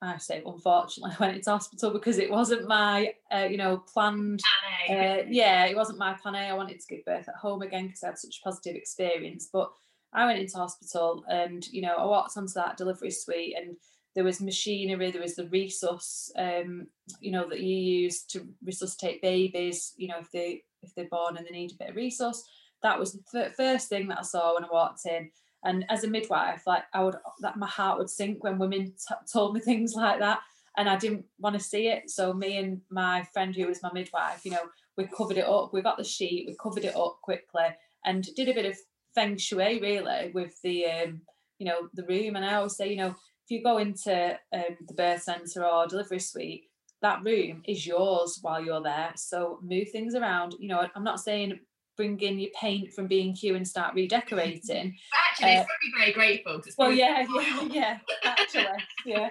[0.02, 4.42] I say unfortunately I went into hospital because it wasn't my uh, you know planned
[4.90, 6.40] uh, yeah it wasn't my plan A.
[6.40, 9.50] I wanted to give birth at home again because I had such a positive experience.
[9.52, 9.72] But
[10.14, 13.76] I went into hospital and you know I walked onto that delivery suite and
[14.16, 16.88] there was machinery, there was the resus, um,
[17.20, 21.38] you know, that you use to resuscitate babies, you know, if they if they're born
[21.38, 22.38] and they need a bit of resus.
[22.82, 25.30] That was the first thing that I saw when I walked in.
[25.64, 29.16] And as a midwife, like I would, that my heart would sink when women t-
[29.32, 30.40] told me things like that,
[30.78, 32.10] and I didn't want to see it.
[32.10, 35.74] So me and my friend who was my midwife, you know, we covered it up.
[35.74, 37.68] We got the sheet, we covered it up quickly,
[38.06, 38.78] and did a bit of
[39.14, 41.22] feng shui really with the, um,
[41.58, 42.38] you know, the room.
[42.38, 43.16] And I always say, you know,
[43.50, 46.66] if you go into um, the birth centre or delivery suite,
[47.02, 49.12] that room is yours while you're there.
[49.16, 50.56] So move things around.
[50.60, 51.60] You know, I'm not saying
[51.98, 54.96] bring in your paint from B&Q and start redecorating.
[55.32, 56.62] Actually, uh, it's very, very grateful.
[56.78, 58.66] Well, yeah, yeah, yeah, actually,
[59.06, 59.30] yeah.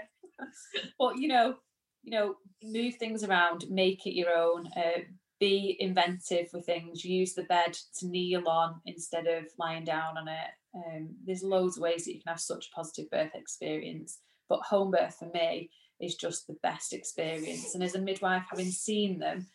[0.99, 1.57] But you know,
[2.03, 4.69] you know, move things around, make it your own.
[4.77, 5.01] Uh,
[5.41, 7.05] be inventive with things.
[7.05, 10.51] Use the bed to kneel on instead of lying down on it.
[10.87, 14.18] Um, there's loads of ways that you can have such a positive birth experience,
[14.49, 15.70] but home birth for me
[16.01, 17.74] is just the best experience.
[17.74, 19.47] And as a midwife, having seen them,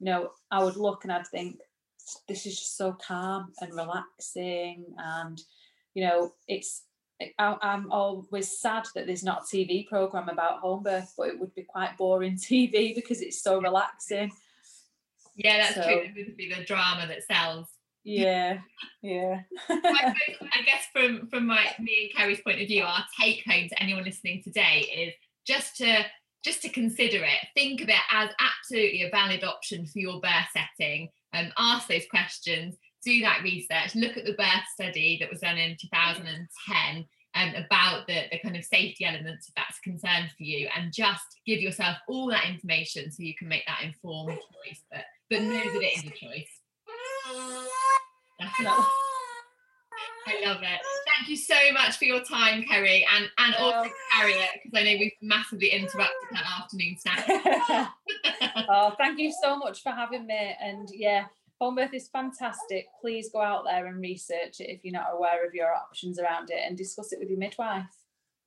[0.00, 1.58] you know, I would look and I'd think,
[2.26, 4.84] this is just so calm and relaxing.
[4.98, 5.40] And,
[5.94, 6.82] you know, it's,
[7.38, 11.38] I, I'm always sad that there's not a TV program about home birth, but it
[11.38, 14.32] would be quite boring TV because it's so relaxing.
[15.36, 16.10] Yeah, that's So- true.
[16.14, 17.68] There would be the drama that sells.
[18.04, 18.58] Yeah,
[19.02, 19.42] yeah.
[19.68, 23.68] I, I guess from from my me and Kerry's point of view, our take home
[23.68, 25.14] to anyone listening today is
[25.46, 26.04] just to
[26.44, 27.48] just to consider it.
[27.54, 31.08] Think of it as absolutely a valid option for your birth setting.
[31.32, 35.56] Um, ask those questions, do that research, look at the birth study that was done
[35.56, 40.42] in 2010 um, about the, the kind of safety elements if that's a concern for
[40.42, 44.82] you, and just give yourself all that information so you can make that informed choice.
[44.90, 47.68] But but know that it is a choice.
[48.42, 48.84] Definitely.
[50.26, 50.80] I love it.
[51.16, 54.98] Thank you so much for your time, Kerry, and and also Harriet, because I know
[54.98, 57.24] we've massively interrupted her afternoon snack.
[58.68, 60.56] oh, thank you so much for having me.
[60.60, 61.24] And yeah,
[61.60, 62.86] home birth is fantastic.
[63.00, 66.50] Please go out there and research it if you're not aware of your options around
[66.50, 67.86] it and discuss it with your midwife.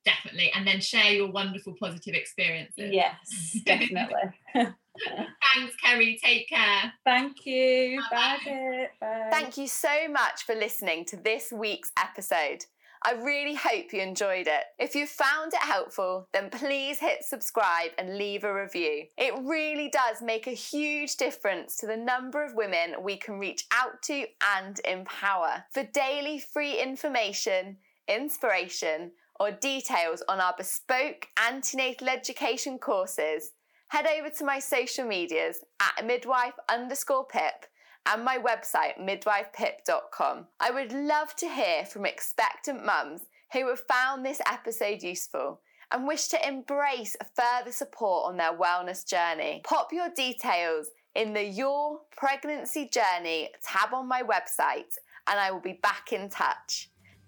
[0.05, 2.91] Definitely, and then share your wonderful positive experiences.
[2.91, 4.13] Yes, definitely.
[4.53, 6.19] Thanks, Kerry.
[6.23, 6.93] Take care.
[7.03, 8.01] Thank you.
[8.11, 8.37] Bye.
[8.43, 8.87] Kate.
[9.01, 9.29] Bye.
[9.31, 12.65] Thank you so much for listening to this week's episode.
[13.07, 14.63] I really hope you enjoyed it.
[14.79, 19.03] If you found it helpful, then please hit subscribe and leave a review.
[19.15, 23.65] It really does make a huge difference to the number of women we can reach
[23.71, 24.25] out to
[24.57, 25.65] and empower.
[25.71, 27.77] For daily free information,
[28.07, 33.51] inspiration, or details on our bespoke antenatal education courses,
[33.89, 37.65] head over to my social medias at midwife underscore pip
[38.05, 40.47] and my website, midwifepip.com.
[40.59, 43.21] I would love to hear from expectant mums
[43.53, 45.61] who have found this episode useful
[45.91, 49.61] and wish to embrace further support on their wellness journey.
[49.63, 54.93] Pop your details in the Your Pregnancy Journey tab on my website,
[55.27, 56.89] and I will be back in touch.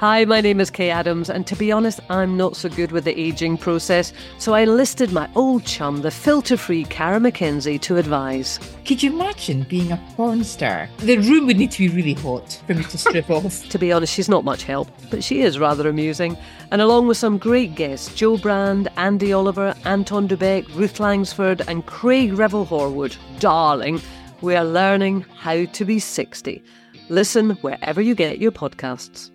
[0.00, 3.04] Hi, my name is Kaye Adams, and to be honest, I'm not so good with
[3.04, 7.98] the ageing process, so I enlisted my old chum, the filter free Cara McKenzie, to
[7.98, 8.58] advise.
[8.86, 10.88] Could you imagine being a porn star?
[11.00, 13.68] The room would need to be really hot for me to strip off.
[13.68, 16.34] To be honest, she's not much help, but she is rather amusing.
[16.70, 21.60] And along with some great guests Jo Brand, Andi Oliver, Anton Du Beke, Ruth Langsford,
[21.68, 24.00] and Craig Revel Horwood, darling,
[24.40, 26.64] we are learning how to be 60.
[27.10, 29.30] Listen wherever you get your podcasts.